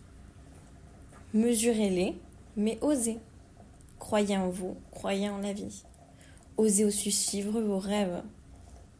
Mesurez-les, 1.32 2.14
mais 2.56 2.78
osez. 2.82 3.18
Croyez 3.98 4.36
en 4.36 4.50
vous, 4.50 4.76
croyez 4.90 5.28
en 5.28 5.38
la 5.38 5.52
vie. 5.52 5.82
Osez 6.56 6.84
aussi 6.84 7.10
suivre 7.10 7.60
vos 7.60 7.78
rêves. 7.78 8.22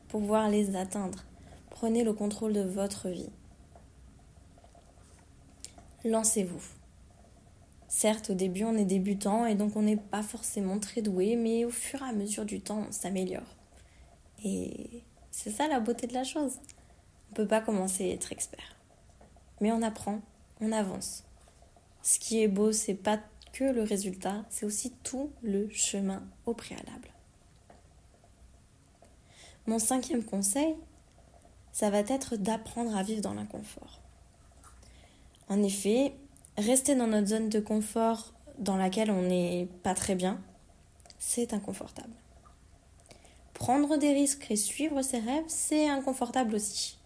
pouvoir 0.08 0.48
les 0.48 0.76
atteindre. 0.76 1.24
Prenez 1.70 2.04
le 2.04 2.12
contrôle 2.12 2.52
de 2.52 2.62
votre 2.62 3.08
vie. 3.08 3.30
Lancez-vous. 6.04 6.83
Certes, 7.96 8.30
au 8.30 8.34
début, 8.34 8.64
on 8.64 8.76
est 8.76 8.84
débutant 8.84 9.46
et 9.46 9.54
donc 9.54 9.76
on 9.76 9.82
n'est 9.82 9.96
pas 9.96 10.24
forcément 10.24 10.80
très 10.80 11.00
doué, 11.00 11.36
mais 11.36 11.64
au 11.64 11.70
fur 11.70 12.02
et 12.02 12.08
à 12.08 12.12
mesure 12.12 12.44
du 12.44 12.60
temps, 12.60 12.86
on 12.88 12.90
s'améliore. 12.90 13.54
Et 14.44 15.04
c'est 15.30 15.52
ça 15.52 15.68
la 15.68 15.78
beauté 15.78 16.08
de 16.08 16.12
la 16.12 16.24
chose. 16.24 16.58
On 17.28 17.30
ne 17.30 17.36
peut 17.36 17.46
pas 17.46 17.60
commencer 17.60 18.10
à 18.10 18.12
être 18.12 18.32
expert. 18.32 18.74
Mais 19.60 19.70
on 19.70 19.80
apprend, 19.80 20.22
on 20.60 20.72
avance. 20.72 21.22
Ce 22.02 22.18
qui 22.18 22.42
est 22.42 22.48
beau, 22.48 22.72
c'est 22.72 22.94
pas 22.94 23.20
que 23.52 23.62
le 23.62 23.84
résultat, 23.84 24.44
c'est 24.50 24.66
aussi 24.66 24.92
tout 25.04 25.30
le 25.44 25.68
chemin 25.70 26.24
au 26.46 26.52
préalable. 26.52 27.10
Mon 29.68 29.78
cinquième 29.78 30.24
conseil, 30.24 30.74
ça 31.70 31.90
va 31.90 32.00
être 32.00 32.34
d'apprendre 32.34 32.96
à 32.96 33.04
vivre 33.04 33.22
dans 33.22 33.34
l'inconfort. 33.34 34.00
En 35.48 35.62
effet, 35.62 36.12
Rester 36.56 36.94
dans 36.94 37.08
notre 37.08 37.26
zone 37.26 37.48
de 37.48 37.58
confort 37.58 38.32
dans 38.58 38.76
laquelle 38.76 39.10
on 39.10 39.22
n'est 39.22 39.68
pas 39.82 39.94
très 39.94 40.14
bien, 40.14 40.40
c'est 41.18 41.52
inconfortable. 41.52 42.14
Prendre 43.54 43.96
des 43.96 44.12
risques 44.12 44.46
et 44.50 44.56
suivre 44.56 45.02
ses 45.02 45.18
rêves, 45.18 45.44
c'est 45.48 45.88
inconfortable 45.88 46.54
aussi. 46.54 46.98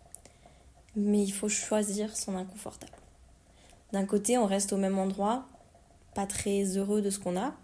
Mais 0.97 1.23
il 1.23 1.31
faut 1.31 1.49
choisir 1.49 2.15
son 2.15 2.37
inconfortable. 2.37 2.93
D'un 3.93 4.05
côté, 4.05 4.37
on 4.37 4.45
reste 4.45 4.73
au 4.75 4.77
même 4.77 4.99
endroit, 4.99 5.47
pas 6.15 6.27
très 6.27 6.77
heureux 6.77 7.01
de 7.01 7.09
ce 7.09 7.19
qu'on 7.19 7.39
a. 7.39 7.55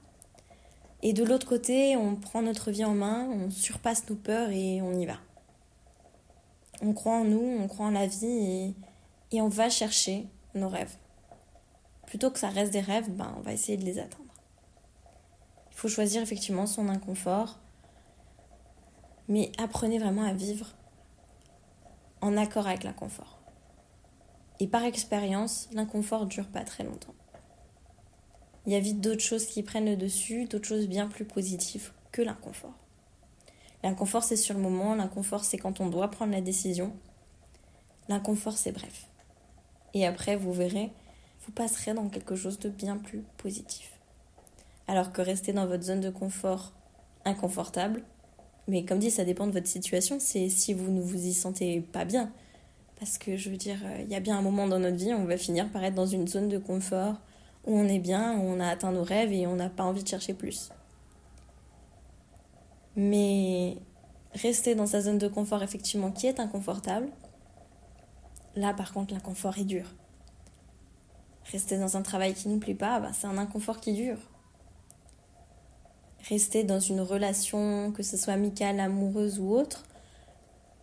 Et 1.03 1.13
de 1.13 1.23
l'autre 1.23 1.47
côté, 1.47 1.97
on 1.97 2.17
prend 2.17 2.41
notre 2.41 2.71
vie 2.71 2.85
en 2.85 2.95
main, 2.95 3.29
on 3.29 3.51
surpasse 3.51 4.09
nos 4.09 4.17
peurs 4.17 4.49
et 4.49 4.81
on 4.81 4.99
y 4.99 5.05
va. 5.05 5.19
On 6.81 6.95
croit 6.95 7.17
en 7.17 7.25
nous, 7.25 7.59
on 7.61 7.69
croit 7.69 7.87
en 7.87 7.91
la 7.91 8.07
vie 8.07 8.75
et, 9.33 9.41
on 9.43 9.49
va 9.49 9.69
chercher 9.69 10.27
nos 10.55 10.69
rêves 10.69 10.97
plutôt 12.07 12.31
que 12.31 12.39
ça 12.39 12.49
reste 12.49 12.73
des 12.73 12.81
rêves, 12.81 13.11
ben, 13.11 13.35
on 13.39 13.41
va 13.41 13.53
essayer 13.53 13.77
de 13.77 13.85
les 13.85 13.99
atteindre. 13.99 14.25
Il 15.71 15.77
faut 15.77 15.89
choisir 15.89 16.23
effectivement 16.23 16.67
son 16.67 16.89
inconfort, 16.89 17.59
mais 19.29 19.51
apprenez 19.59 19.99
vraiment 19.99 20.25
à 20.25 20.33
vivre 20.33 20.69
en 22.21 22.37
accord 22.37 22.67
avec 22.67 22.85
l'inconfort. 22.85 23.39
Et 24.61 24.67
par 24.67 24.85
expérience, 24.85 25.69
l'inconfort 25.73 26.27
dure 26.27 26.47
pas 26.47 26.65
très 26.65 26.85
longtemps. 26.85 27.15
Il 28.67 28.73
y 28.73 28.77
a 28.77 28.81
vite 28.81 29.01
d'autres 29.01 29.21
choses 29.21 29.47
qui 29.47 29.63
prennent 29.63 29.85
le 29.85 29.97
dessus, 29.97 30.47
d'autres 30.47 30.69
choses 30.69 30.87
bien 30.87 31.07
plus 31.07 31.25
positives 31.25 31.93
que 32.13 32.23
l'inconfort. 32.23 32.79
L'inconfort, 33.83 34.25
c'est 34.25 34.37
sur 34.37 34.55
le 34.55 34.63
moment, 34.63 34.95
l'inconfort, 34.95 35.45
c'est 35.45 35.59
quand 35.59 35.81
on 35.81 35.89
doit 35.89 36.11
prendre 36.11 36.33
la 36.33 36.41
décision. 36.41 36.95
L'inconfort, 38.09 38.57
c'est 38.57 38.73
bref. 38.73 39.09
Et 39.93 40.07
après, 40.07 40.37
vous 40.37 40.53
verrez, 40.53 40.91
vous 41.47 41.53
passerez 41.53 41.95
dans 41.95 42.09
quelque 42.09 42.37
chose 42.37 42.59
de 42.59 42.69
bien 42.69 42.97
plus 42.97 43.23
positif. 43.37 43.93
Alors 44.87 45.13
que 45.13 45.23
rester 45.23 45.53
dans 45.53 45.67
votre 45.67 45.85
zone 45.85 46.01
de 46.01 46.11
confort 46.11 46.73
inconfortable, 47.25 48.03
mais 48.69 48.85
comme 48.85 48.99
dit, 48.99 49.11
ça 49.11 49.25
dépend 49.25 49.47
de 49.47 49.53
votre 49.53 49.67
situation, 49.67 50.17
c'est 50.21 50.49
si 50.49 50.73
vous 50.73 50.91
ne 50.91 51.01
vous 51.01 51.27
y 51.27 51.35
sentez 51.35 51.81
pas 51.81 52.05
bien. 52.05 52.31
Parce 52.99 53.19
que 53.19 53.37
je 53.37 53.51
veux 53.51 53.57
dire, 53.57 53.79
euh, 53.85 54.03
il 54.03 54.11
y 54.11 54.15
a 54.15 54.21
bien 54.21 54.39
un 54.39 54.43
moment 54.43 54.67
dans 54.67 54.79
notre 54.79 54.97
vie, 54.97 55.13
on 55.13 55.25
va 55.25 55.37
finir 55.37 55.69
par 55.71 55.85
être 55.85 55.95
dans 55.95 56.07
une 56.07 56.27
zone 56.29 56.49
de 56.49 56.59
confort 56.59 57.17
où 57.67 57.77
on 57.77 57.89
est 57.89 57.99
bien, 57.99 58.39
où 58.39 58.43
on 58.43 58.61
a 58.61 58.69
atteint 58.69 58.93
nos 58.93 59.03
rêves 59.03 59.33
et 59.33 59.47
on 59.47 59.57
n'a 59.57 59.69
pas 59.69 59.85
envie 59.85 60.03
de 60.03 60.09
chercher 60.09 60.33
plus. 60.33 60.71
Mais 62.97 63.77
rester 64.33 64.75
dans 64.75 64.87
sa 64.87 65.01
zone 65.01 65.19
de 65.19 65.29
confort, 65.29 65.63
effectivement, 65.63 66.11
qui 66.11 66.27
est 66.27 66.41
inconfortable, 66.41 67.09
là 68.55 68.73
par 68.73 68.93
contre, 68.93 69.13
l'inconfort 69.13 69.59
est 69.59 69.65
dur. 69.65 69.93
Rester 71.53 71.79
dans 71.79 71.97
un 71.97 72.03
travail 72.03 72.35
qui 72.35 72.49
ne 72.49 72.55
nous 72.55 72.61
plaît 72.61 72.75
pas, 72.75 73.01
bah, 73.01 73.11
c'est 73.13 73.27
un 73.27 73.39
inconfort 73.39 73.81
qui 73.81 73.93
dure. 73.93 74.19
Rester 76.29 76.65
dans 76.65 76.81
une 76.81 77.01
relation, 77.01 77.93
que 77.93 78.03
ce 78.03 78.17
soit 78.17 78.33
amicale, 78.33 78.81
amoureuse 78.81 79.39
ou 79.39 79.51
autre, 79.51 79.85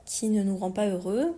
qui 0.06 0.30
ne 0.30 0.44
nous 0.44 0.58
rend 0.58 0.72
pas 0.72 0.88
heureux, 0.88 1.36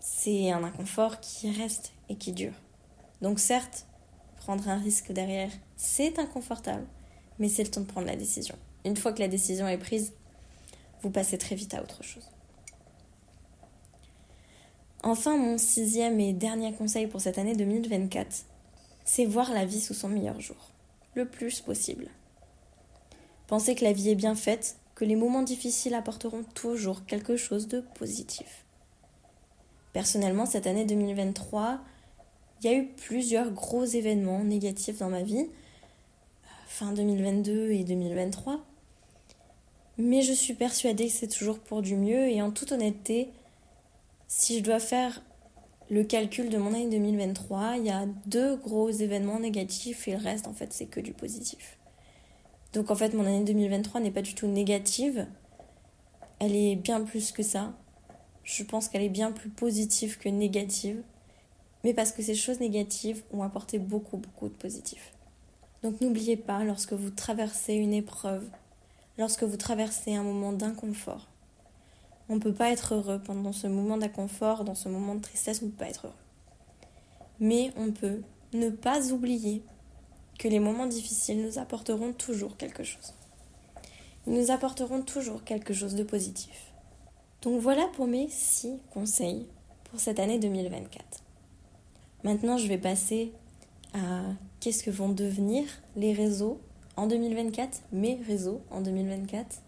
c'est 0.00 0.50
un 0.50 0.64
inconfort 0.64 1.20
qui 1.20 1.50
reste 1.50 1.92
et 2.08 2.16
qui 2.16 2.32
dure. 2.32 2.54
Donc 3.20 3.38
certes, 3.38 3.86
prendre 4.36 4.68
un 4.68 4.78
risque 4.78 5.12
derrière, 5.12 5.50
c'est 5.76 6.18
inconfortable, 6.18 6.86
mais 7.38 7.48
c'est 7.48 7.62
le 7.62 7.70
temps 7.70 7.82
de 7.82 7.86
prendre 7.86 8.06
la 8.06 8.16
décision. 8.16 8.56
Une 8.84 8.96
fois 8.96 9.12
que 9.12 9.20
la 9.20 9.28
décision 9.28 9.68
est 9.68 9.78
prise, 9.78 10.14
vous 11.02 11.10
passez 11.10 11.38
très 11.38 11.54
vite 11.54 11.74
à 11.74 11.82
autre 11.82 12.02
chose. 12.02 12.28
Enfin, 15.10 15.36
mon 15.36 15.58
sixième 15.58 16.20
et 16.20 16.32
dernier 16.32 16.72
conseil 16.72 17.08
pour 17.08 17.20
cette 17.20 17.36
année 17.36 17.56
2024, 17.56 18.44
c'est 19.04 19.24
voir 19.24 19.52
la 19.52 19.64
vie 19.64 19.80
sous 19.80 19.92
son 19.92 20.08
meilleur 20.08 20.40
jour, 20.40 20.70
le 21.16 21.26
plus 21.26 21.60
possible. 21.62 22.06
Pensez 23.48 23.74
que 23.74 23.82
la 23.82 23.92
vie 23.92 24.10
est 24.10 24.14
bien 24.14 24.36
faite, 24.36 24.76
que 24.94 25.04
les 25.04 25.16
moments 25.16 25.42
difficiles 25.42 25.94
apporteront 25.94 26.44
toujours 26.54 27.06
quelque 27.06 27.36
chose 27.36 27.66
de 27.66 27.80
positif. 27.98 28.64
Personnellement, 29.92 30.46
cette 30.46 30.68
année 30.68 30.84
2023, 30.84 31.80
il 32.62 32.70
y 32.70 32.72
a 32.72 32.76
eu 32.76 32.86
plusieurs 32.86 33.50
gros 33.50 33.84
événements 33.84 34.44
négatifs 34.44 34.98
dans 34.98 35.10
ma 35.10 35.22
vie, 35.22 35.48
fin 36.68 36.92
2022 36.92 37.72
et 37.72 37.82
2023. 37.82 38.64
Mais 39.98 40.22
je 40.22 40.34
suis 40.34 40.54
persuadée 40.54 41.08
que 41.08 41.12
c'est 41.12 41.26
toujours 41.26 41.58
pour 41.58 41.82
du 41.82 41.96
mieux 41.96 42.28
et 42.28 42.40
en 42.42 42.52
toute 42.52 42.70
honnêteté, 42.70 43.32
si 44.32 44.58
je 44.58 44.62
dois 44.62 44.78
faire 44.78 45.24
le 45.90 46.04
calcul 46.04 46.50
de 46.50 46.56
mon 46.56 46.72
année 46.72 46.88
2023, 46.88 47.78
il 47.78 47.86
y 47.86 47.90
a 47.90 48.06
deux 48.26 48.54
gros 48.56 48.88
événements 48.88 49.40
négatifs 49.40 50.06
et 50.06 50.12
le 50.12 50.22
reste, 50.22 50.46
en 50.46 50.52
fait, 50.52 50.72
c'est 50.72 50.86
que 50.86 51.00
du 51.00 51.12
positif. 51.12 51.78
Donc, 52.72 52.92
en 52.92 52.94
fait, 52.94 53.12
mon 53.12 53.26
année 53.26 53.42
2023 53.42 54.00
n'est 54.00 54.12
pas 54.12 54.22
du 54.22 54.36
tout 54.36 54.46
négative. 54.46 55.26
Elle 56.38 56.54
est 56.54 56.76
bien 56.76 57.00
plus 57.00 57.32
que 57.32 57.42
ça. 57.42 57.76
Je 58.44 58.62
pense 58.62 58.88
qu'elle 58.88 59.02
est 59.02 59.08
bien 59.08 59.32
plus 59.32 59.50
positive 59.50 60.16
que 60.16 60.28
négative. 60.28 61.02
Mais 61.82 61.92
parce 61.92 62.12
que 62.12 62.22
ces 62.22 62.36
choses 62.36 62.60
négatives 62.60 63.24
ont 63.32 63.42
apporté 63.42 63.80
beaucoup, 63.80 64.16
beaucoup 64.16 64.48
de 64.48 64.54
positifs. 64.54 65.12
Donc, 65.82 66.00
n'oubliez 66.00 66.36
pas, 66.36 66.62
lorsque 66.62 66.92
vous 66.92 67.10
traversez 67.10 67.74
une 67.74 67.94
épreuve, 67.94 68.48
lorsque 69.18 69.42
vous 69.42 69.56
traversez 69.56 70.14
un 70.14 70.22
moment 70.22 70.52
d'inconfort, 70.52 71.29
on 72.30 72.36
ne 72.36 72.40
peut 72.40 72.54
pas 72.54 72.70
être 72.70 72.94
heureux 72.94 73.20
pendant 73.20 73.52
ce 73.52 73.66
moment 73.66 73.98
d'inconfort, 73.98 74.64
dans 74.64 74.76
ce 74.76 74.88
moment 74.88 75.16
de 75.16 75.20
tristesse, 75.20 75.60
on 75.62 75.66
ne 75.66 75.70
peut 75.72 75.84
pas 75.84 75.90
être 75.90 76.06
heureux. 76.06 76.14
Mais 77.40 77.72
on 77.76 77.90
peut 77.90 78.22
ne 78.52 78.70
pas 78.70 79.10
oublier 79.10 79.64
que 80.38 80.46
les 80.46 80.60
moments 80.60 80.86
difficiles 80.86 81.44
nous 81.44 81.58
apporteront 81.58 82.12
toujours 82.12 82.56
quelque 82.56 82.84
chose. 82.84 83.14
Ils 84.28 84.32
nous 84.32 84.52
apporteront 84.52 85.02
toujours 85.02 85.42
quelque 85.42 85.74
chose 85.74 85.96
de 85.96 86.04
positif. 86.04 86.72
Donc 87.42 87.60
voilà 87.60 87.88
pour 87.94 88.06
mes 88.06 88.28
six 88.28 88.78
conseils 88.92 89.48
pour 89.90 89.98
cette 89.98 90.20
année 90.20 90.38
2024. 90.38 91.04
Maintenant, 92.22 92.58
je 92.58 92.68
vais 92.68 92.78
passer 92.78 93.32
à 93.92 94.22
qu'est-ce 94.60 94.84
que 94.84 94.90
vont 94.90 95.08
devenir 95.08 95.64
les 95.96 96.12
réseaux 96.12 96.60
en 96.96 97.08
2024, 97.08 97.82
mes 97.92 98.20
réseaux 98.24 98.60
en 98.70 98.82
2024. 98.82 99.62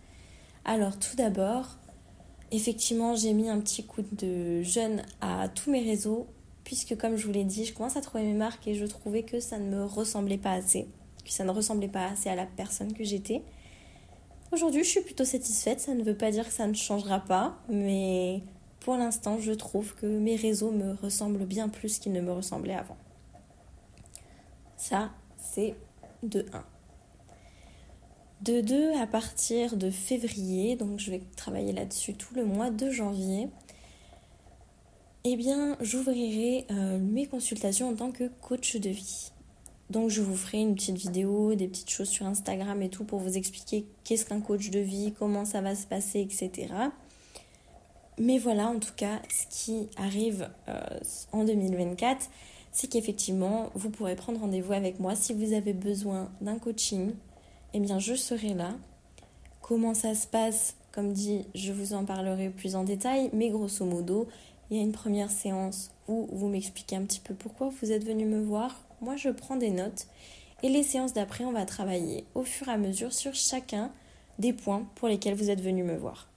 Alors 0.65 0.97
tout 0.99 1.17
d'abord, 1.17 1.77
effectivement, 2.53 3.17
j'ai 3.17 3.33
mis 3.33 3.49
un 3.49 3.59
petit 3.61 3.85
coup 3.85 4.03
de 4.13 4.63
jeûne 4.63 5.03
à 5.21 5.49
tous 5.49 5.71
mes 5.71 5.83
réseaux, 5.83 6.27
puisque 6.65 6.97
comme 6.97 7.17
je 7.17 7.27
vous 7.27 7.33
l'ai 7.33 7.45
dit, 7.45 7.65
je 7.65 7.75
commence 7.75 7.97
à 7.97 8.01
trouver 8.01 8.25
mes 8.25 8.35
marques 8.35 8.69
et 8.69 8.75
je 8.75 8.85
trouvais 8.85 9.25
que 9.25 9.41
ça 9.41 9.59
ne 9.59 9.69
me 9.69 9.85
ressemblait 9.85 10.39
pas 10.39 10.53
assez, 10.53 10.87
que 11.25 11.31
ça 11.31 11.45
ne 11.45 11.51
ressemblait 11.51 11.89
pas 11.89 12.07
assez 12.07 12.29
à 12.29 12.37
la 12.37 12.47
personne 12.47 12.93
que 12.93 13.05
j'étais. 13.05 13.43
Aujourd'hui, 14.53 14.85
je 14.85 14.89
suis 14.89 15.01
plutôt 15.01 15.25
satisfaite, 15.25 15.81
ça 15.81 15.95
ne 15.95 16.03
veut 16.05 16.17
pas 16.17 16.31
dire 16.31 16.47
que 16.47 16.53
ça 16.53 16.67
ne 16.67 16.75
changera 16.75 17.21
pas, 17.21 17.59
mais 17.71 18.43
pour 18.81 18.97
l'instant, 18.97 19.39
je 19.39 19.53
trouve 19.53 19.95
que 19.95 20.07
mes 20.07 20.37
réseaux 20.37 20.71
me 20.71 20.93
ressemblent 20.93 21.47
bien 21.47 21.71
plus 21.71 21.99
qu'ils 21.99 22.13
ne 22.13 22.21
me 22.21 22.33
ressemblaient 22.33 22.75
avant. 22.75 22.99
Ça, 24.77 25.11
c'est 25.39 25.75
de 26.23 26.45
1 26.53 26.72
de 28.43 28.61
2 28.61 28.93
à 29.01 29.07
partir 29.07 29.77
de 29.77 29.91
février, 29.91 30.75
donc 30.77 30.99
je 30.99 31.11
vais 31.11 31.23
travailler 31.37 31.73
là-dessus 31.73 32.15
tout 32.15 32.35
le 32.35 32.45
mois 32.45 32.71
de 32.71 32.91
janvier, 32.91 33.49
eh 35.25 35.37
bien 35.37 35.77
j'ouvrirai 35.81 36.67
euh, 36.71 36.99
mes 36.99 37.27
consultations 37.27 37.91
en 37.91 37.95
tant 37.95 38.11
que 38.11 38.29
coach 38.41 38.77
de 38.77 38.91
vie. 38.91 39.31
Donc 39.91 40.11
je 40.11 40.23
vous 40.23 40.35
ferai 40.35 40.59
une 40.59 40.75
petite 40.75 40.97
vidéo, 40.97 41.55
des 41.55 41.69
petites 41.69 41.91
choses 41.91 42.09
sur 42.09 42.27
Instagram 42.27 42.83
et 42.83 42.89
tout 42.89 43.05
pour 43.05 43.21
vous 43.21 43.37
expliquer 43.37 43.87
qu'est-ce 44.05 44.25
qu'un 44.25 44.41
coach 44.41 44.71
de 44.71 44.81
vie, 44.81 45.13
comment 45.17 45.45
ça 45.45 45.61
va 45.61 45.77
se 45.77 45.87
passer, 45.87 46.21
etc. 46.21 46.73
Mais 48.19 48.39
voilà 48.39 48.67
en 48.67 48.81
tout 48.81 48.95
cas 48.97 49.21
ce 49.31 49.47
qui 49.51 49.89
arrive 49.97 50.51
euh, 50.69 50.81
en 51.31 51.45
2024, 51.45 52.29
c'est 52.73 52.89
qu'effectivement 52.89 53.71
vous 53.75 53.91
pourrez 53.91 54.17
prendre 54.17 54.41
rendez-vous 54.41 54.73
avec 54.73 54.99
moi 54.99 55.15
si 55.15 55.33
vous 55.33 55.53
avez 55.53 55.75
besoin 55.75 56.33
d'un 56.41 56.59
coaching 56.59 57.13
eh 57.75 57.81
bien 57.81 57.99
je 57.99 58.15
serai 58.15 58.55
là. 58.55 58.75
Comment 59.61 59.95
ça 59.95 60.15
se 60.15 60.27
passe 60.27 60.77
Comme 60.93 61.13
dit, 61.13 61.47
je 61.55 61.73
vous 61.73 61.95
en 61.95 62.05
parlerai 62.05 62.51
plus 62.51 62.77
en 62.77 62.85
détail, 62.85 63.31
mais 63.33 63.51
grosso 63.51 63.85
modo, 63.85 64.29
il 64.71 64.77
y 64.77 64.81
a 64.81 64.83
une 64.83 64.93
première 64.93 65.31
séance 65.31 65.91
où 66.09 66.29
vous 66.33 66.49
m'expliquez 66.49 66.97
un 66.97 67.05
petit 67.05 67.21
peu 67.21 67.35
pourquoi 67.35 67.71
vous 67.81 67.93
êtes 67.93 68.05
venu 68.05 68.25
me 68.25 68.41
voir. 68.41 68.81
Moi, 69.01 69.17
je 69.17 69.29
prends 69.29 69.57
des 69.57 69.71
notes. 69.71 70.07
Et 70.63 70.69
les 70.69 70.83
séances 70.83 71.13
d'après, 71.13 71.45
on 71.45 71.53
va 71.53 71.65
travailler 71.65 72.25
au 72.35 72.45
fur 72.45 72.69
et 72.69 72.73
à 72.73 72.79
mesure 72.79 73.13
sur 73.13 73.35
chacun 73.35 73.91
des 74.39 74.53
points 74.53 74.87
pour 74.95 75.09
lesquels 75.09 75.35
vous 75.35 75.51
êtes 75.51 75.61
venu 75.61 75.83
me 75.83 75.97
voir. 75.97 76.29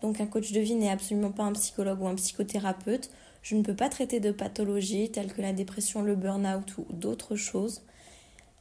Donc 0.00 0.20
un 0.20 0.26
coach 0.26 0.52
de 0.52 0.60
vie 0.60 0.74
n'est 0.74 0.90
absolument 0.90 1.30
pas 1.30 1.44
un 1.44 1.52
psychologue 1.52 2.02
ou 2.02 2.06
un 2.06 2.14
psychothérapeute. 2.14 3.10
Je 3.42 3.56
ne 3.56 3.62
peux 3.62 3.74
pas 3.74 3.88
traiter 3.88 4.20
de 4.20 4.32
pathologies 4.32 5.10
telles 5.10 5.32
que 5.32 5.42
la 5.42 5.52
dépression, 5.52 6.02
le 6.02 6.14
burn-out 6.14 6.76
ou 6.78 6.86
d'autres 6.90 7.36
choses. 7.36 7.82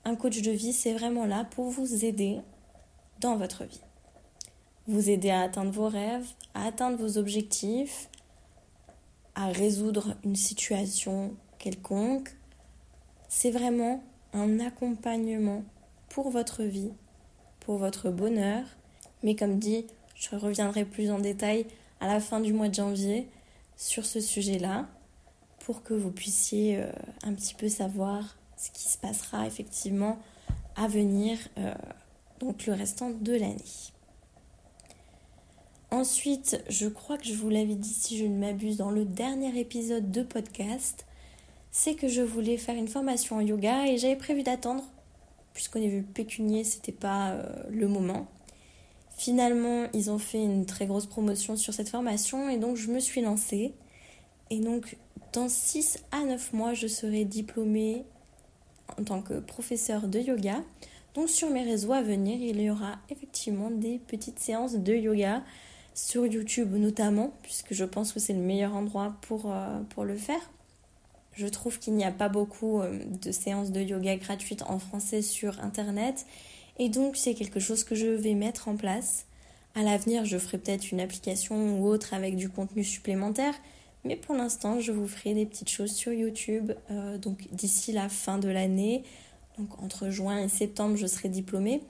Un 0.06 0.16
coach 0.16 0.42
de 0.42 0.52
vie, 0.52 0.74
c'est 0.74 0.94
vraiment 0.94 1.26
là 1.26 1.46
pour 1.46 1.70
vous 1.70 2.04
aider 2.04 2.42
dans 3.22 3.38
votre 3.38 3.64
vie. 3.64 3.82
Vous 4.88 5.10
aider 5.10 5.30
à 5.30 5.42
atteindre 5.42 5.72
vos 5.72 5.88
rêves, 5.88 6.28
à 6.54 6.66
atteindre 6.66 6.98
vos 6.98 7.18
objectifs, 7.18 8.10
à 9.36 9.48
résoudre 9.48 10.16
une 10.26 10.36
situation 10.36 11.36
quelconque. 11.58 12.36
C'est 13.30 13.52
vraiment 13.52 14.04
un 14.34 14.60
accompagnement 14.60 15.64
pour 16.10 16.30
votre 16.30 16.64
vie, 16.64 16.92
pour 17.62 17.78
votre 17.78 18.10
bonheur. 18.10 18.64
Mais 19.24 19.36
comme 19.36 19.58
dit, 19.58 19.86
je 20.16 20.36
reviendrai 20.36 20.84
plus 20.84 21.12
en 21.12 21.20
détail 21.20 21.66
à 22.02 22.08
la 22.08 22.20
fin 22.20 22.42
du 22.42 22.52
mois 22.52 22.68
de 22.68 22.76
janvier 22.76 23.30
sur 23.78 24.06
ce 24.06 24.20
sujet-là 24.20 24.88
pour 25.60 25.82
que 25.82 25.94
vous 25.94 26.12
puissiez 26.12 26.78
euh, 26.78 26.92
un 27.24 27.34
petit 27.34 27.54
peu 27.54 27.70
savoir 27.70 28.36
ce 28.58 28.72
qui 28.72 28.88
se 28.88 28.98
passera 28.98 29.46
effectivement 29.48 30.20
à 30.76 30.88
venir, 30.88 31.38
euh, 31.58 31.74
donc 32.40 32.66
le 32.66 32.74
restant 32.74 33.10
de 33.10 33.34
l'année. 33.34 33.92
Ensuite, 35.92 36.64
je 36.70 36.88
crois 36.88 37.18
que 37.18 37.26
je 37.26 37.36
vous 37.36 37.50
l'avais 37.50 37.76
dit 37.76 37.94
si 37.94 38.18
je 38.18 38.26
ne 38.26 38.38
m'abuse 38.40 38.78
dans 38.78 38.90
le 38.90 39.06
dernier 39.06 39.60
épisode 39.60 40.12
de 40.12 40.24
podcast, 40.24 41.06
c'est 41.72 41.94
que 41.94 42.08
je 42.08 42.22
voulais 42.22 42.58
faire 42.58 42.76
une 42.76 42.88
formation 42.88 43.36
en 43.36 43.42
yoga 43.42 43.88
et 43.88 43.98
j'avais 43.98 44.16
prévu 44.16 44.42
d'attendre, 44.42 44.84
puisqu'on 45.54 45.82
est 45.82 45.88
vu 45.88 46.02
pécunier, 46.02 46.64
c'était 46.64 46.92
pas 46.92 47.32
euh, 47.32 47.46
le 47.70 47.88
moment. 47.88 48.28
Finalement, 49.16 49.86
ils 49.94 50.10
ont 50.10 50.18
fait 50.18 50.44
une 50.44 50.66
très 50.66 50.88
grosse 50.88 51.06
promotion 51.06 51.56
sur 51.56 51.74
cette 51.74 51.90
formation 51.90 52.50
et 52.50 52.58
donc 52.58 52.76
je 52.76 52.90
me 52.90 53.00
suis 53.00 53.22
lancée. 53.22 53.74
Et 54.50 54.60
donc, 54.60 54.98
dans 55.32 55.48
6 55.48 56.00
à 56.12 56.24
9 56.24 56.54
mois, 56.54 56.74
je 56.74 56.88
serai 56.88 57.24
diplômée 57.24 58.04
en 59.00 59.04
tant 59.04 59.22
que 59.22 59.40
professeur 59.40 60.08
de 60.08 60.20
yoga. 60.20 60.62
Donc 61.14 61.30
sur 61.30 61.50
mes 61.50 61.64
réseaux 61.64 61.94
à 61.94 62.02
venir, 62.02 62.38
il 62.42 62.62
y 62.62 62.70
aura 62.70 62.98
effectivement 63.10 63.70
des 63.70 64.00
petites 64.00 64.40
séances 64.40 64.76
de 64.76 64.94
yoga 64.94 65.44
sur 65.94 66.26
YouTube 66.26 66.74
notamment, 66.74 67.34
puisque 67.44 67.74
je 67.74 67.86
pense 67.86 68.14
que 68.14 68.20
c'est 68.20 68.34
le 68.34 68.40
meilleur 68.40 68.76
endroit 68.76 69.16
pour, 69.22 69.52
euh, 69.52 70.04
le 70.04 70.16
faire. 70.16 70.52
Je 71.34 71.48
trouve 71.48 71.80
qu'il 71.80 71.94
n'y 71.94 72.04
a 72.04 72.12
pas 72.12 72.30
beaucoup 72.30 72.82
euh, 72.82 73.00
de 73.22 73.32
séances 73.32 73.72
de 73.72 73.82
yoga 73.82 74.16
gratuites 74.18 74.64
en 74.68 74.80
français 74.80 75.22
sur 75.22 75.60
Internet. 75.64 76.26
Et 76.80 76.90
donc 76.90 77.16
c'est 77.16 77.36
quelque 77.36 77.60
chose 77.60 77.84
que 77.84 77.96
je 77.96 78.08
vais 78.08 78.34
mettre 78.34 78.68
en 78.68 78.76
place. 78.76 79.26
À 79.76 79.82
l'avenir, 79.82 80.26
je 80.26 80.38
ferai 80.38 80.58
peut-être 80.58 80.92
une 80.92 81.00
application 81.00 81.80
ou 81.80 81.88
autre 81.88 82.14
avec 82.14 82.36
du 82.36 82.50
contenu 82.50 82.84
supplémentaire. 82.84 83.54
Mais 84.06 84.16
pour 84.16 84.36
l'instant, 84.36 84.80
je 84.80 84.92
vous 84.92 85.08
ferai 85.08 85.34
des 85.34 85.46
petites 85.46 85.70
choses 85.70 85.94
sur 85.94 86.12
YouTube. 86.12 86.74
Euh, 86.92 87.18
donc 87.18 87.48
d'ici 87.52 87.92
la 87.92 88.10
fin 88.10 88.38
de 88.38 88.50
l'année, 88.50 89.04
donc 89.58 89.82
entre 89.82 90.10
juin 90.10 90.40
et 90.40 90.50
septembre, 90.50 90.96
je 90.98 91.08
serai 91.08 91.30
diplômée 91.30 91.82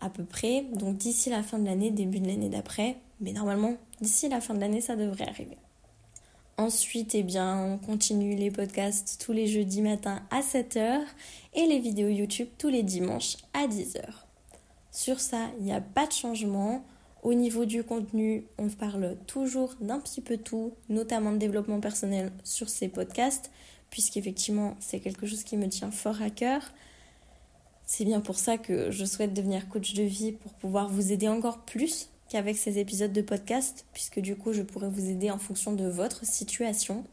à 0.00 0.10
peu 0.10 0.24
près. 0.24 0.64
Donc 0.74 0.96
d'ici 0.96 1.30
la 1.30 1.42
fin 1.42 1.58
de 1.58 1.64
l'année, 1.64 1.90
début 1.90 2.20
de 2.20 2.26
l'année 2.26 2.48
d'après. 2.48 2.96
Mais 3.20 3.32
normalement, 3.32 3.76
d'ici 4.00 4.28
la 4.28 4.40
fin 4.40 4.54
de 4.54 4.60
l'année, 4.60 4.80
ça 4.80 4.96
devrait 4.96 5.28
arriver. 5.28 5.56
Ensuite, 6.58 7.14
eh 7.14 7.22
bien, 7.22 7.58
on 7.58 7.78
continue 7.78 8.34
les 8.34 8.50
podcasts 8.50 9.20
tous 9.24 9.32
les 9.32 9.46
jeudis 9.46 9.80
matins 9.80 10.20
à 10.30 10.40
7h 10.40 11.00
et 11.54 11.66
les 11.66 11.78
vidéos 11.78 12.08
YouTube 12.08 12.48
tous 12.58 12.68
les 12.68 12.82
dimanches 12.82 13.36
à 13.54 13.66
10h. 13.66 14.02
Sur 14.90 15.20
ça, 15.20 15.48
il 15.58 15.64
n'y 15.64 15.72
a 15.72 15.80
pas 15.80 16.06
de 16.06 16.12
changement. 16.12 16.84
Au 17.22 17.34
niveau 17.34 17.64
du 17.66 17.84
contenu, 17.84 18.44
on 18.58 18.68
parle 18.68 19.16
toujours 19.28 19.76
d'un 19.80 20.00
petit 20.00 20.20
peu 20.20 20.36
tout, 20.36 20.72
notamment 20.88 21.30
de 21.30 21.36
développement 21.36 21.78
personnel 21.78 22.32
sur 22.42 22.68
ces 22.68 22.88
podcasts, 22.88 23.52
puisqu'effectivement, 23.90 24.76
c'est 24.80 24.98
quelque 24.98 25.26
chose 25.26 25.44
qui 25.44 25.56
me 25.56 25.68
tient 25.68 25.92
fort 25.92 26.20
à 26.20 26.30
cœur. 26.30 26.72
C'est 27.86 28.04
bien 28.04 28.20
pour 28.20 28.40
ça 28.40 28.58
que 28.58 28.90
je 28.90 29.04
souhaite 29.04 29.34
devenir 29.34 29.68
coach 29.68 29.94
de 29.94 30.02
vie 30.02 30.32
pour 30.32 30.52
pouvoir 30.54 30.88
vous 30.88 31.12
aider 31.12 31.28
encore 31.28 31.58
plus 31.60 32.08
qu'avec 32.28 32.56
ces 32.56 32.80
épisodes 32.80 33.12
de 33.12 33.22
podcast, 33.22 33.86
puisque 33.92 34.18
du 34.18 34.34
coup, 34.34 34.52
je 34.52 34.62
pourrais 34.62 34.88
vous 34.88 35.08
aider 35.08 35.30
en 35.30 35.38
fonction 35.38 35.72
de 35.74 35.86
votre 35.86 36.26
situation, 36.26 37.04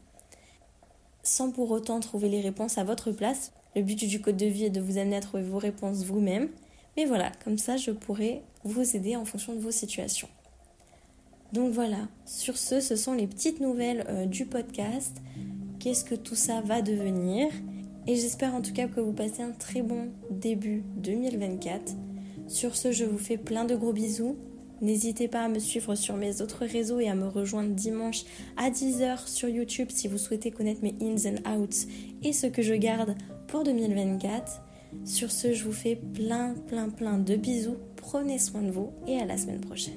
sans 1.22 1.52
pour 1.52 1.70
autant 1.70 2.00
trouver 2.00 2.28
les 2.28 2.40
réponses 2.40 2.78
à 2.78 2.84
votre 2.84 3.12
place. 3.12 3.52
Le 3.76 3.82
but 3.82 4.04
du 4.08 4.20
code 4.20 4.36
de 4.36 4.46
vie 4.46 4.64
est 4.64 4.70
de 4.70 4.80
vous 4.80 4.98
amener 4.98 5.16
à 5.16 5.20
trouver 5.20 5.44
vos 5.44 5.58
réponses 5.58 6.02
vous-même. 6.02 6.48
Mais 6.96 7.04
voilà, 7.04 7.32
comme 7.44 7.58
ça, 7.58 7.76
je 7.76 7.90
pourrais 7.90 8.42
vous 8.64 8.96
aider 8.96 9.16
en 9.16 9.24
fonction 9.24 9.54
de 9.54 9.60
vos 9.60 9.70
situations. 9.70 10.28
Donc 11.52 11.72
voilà, 11.72 12.08
sur 12.26 12.56
ce, 12.56 12.80
ce 12.80 12.94
sont 12.94 13.12
les 13.12 13.26
petites 13.26 13.60
nouvelles 13.60 14.04
euh, 14.08 14.26
du 14.26 14.46
podcast. 14.46 15.20
Qu'est-ce 15.80 16.04
que 16.04 16.14
tout 16.14 16.36
ça 16.36 16.60
va 16.60 16.82
devenir? 16.82 17.48
Et 18.06 18.16
j'espère 18.16 18.54
en 18.54 18.62
tout 18.62 18.72
cas 18.72 18.86
que 18.86 19.00
vous 19.00 19.12
passez 19.12 19.42
un 19.42 19.50
très 19.50 19.82
bon 19.82 20.08
début 20.30 20.84
2024. 20.96 21.92
Sur 22.46 22.76
ce, 22.76 22.92
je 22.92 23.04
vous 23.04 23.18
fais 23.18 23.36
plein 23.36 23.64
de 23.64 23.74
gros 23.74 23.92
bisous. 23.92 24.36
N'hésitez 24.80 25.28
pas 25.28 25.42
à 25.42 25.48
me 25.48 25.58
suivre 25.58 25.94
sur 25.94 26.16
mes 26.16 26.40
autres 26.40 26.64
réseaux 26.64 27.00
et 27.00 27.08
à 27.08 27.14
me 27.14 27.28
rejoindre 27.28 27.74
dimanche 27.74 28.24
à 28.56 28.70
10h 28.70 29.28
sur 29.28 29.48
YouTube 29.48 29.88
si 29.90 30.08
vous 30.08 30.18
souhaitez 30.18 30.50
connaître 30.50 30.82
mes 30.82 30.94
ins 31.02 31.26
and 31.26 31.58
outs 31.58 31.86
et 32.22 32.32
ce 32.32 32.46
que 32.46 32.62
je 32.62 32.74
garde 32.74 33.14
pour 33.46 33.62
2024. 33.64 34.62
Sur 35.04 35.30
ce, 35.30 35.52
je 35.52 35.64
vous 35.64 35.72
fais 35.72 35.96
plein, 35.96 36.54
plein, 36.68 36.88
plein 36.88 37.18
de 37.18 37.36
bisous. 37.36 37.76
Prenez 37.96 38.38
soin 38.38 38.62
de 38.62 38.70
vous 38.70 38.92
et 39.06 39.18
à 39.18 39.24
la 39.24 39.36
semaine 39.36 39.60
prochaine. 39.60 39.94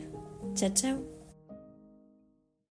Ciao, 0.56 0.70
ciao 0.70 1.13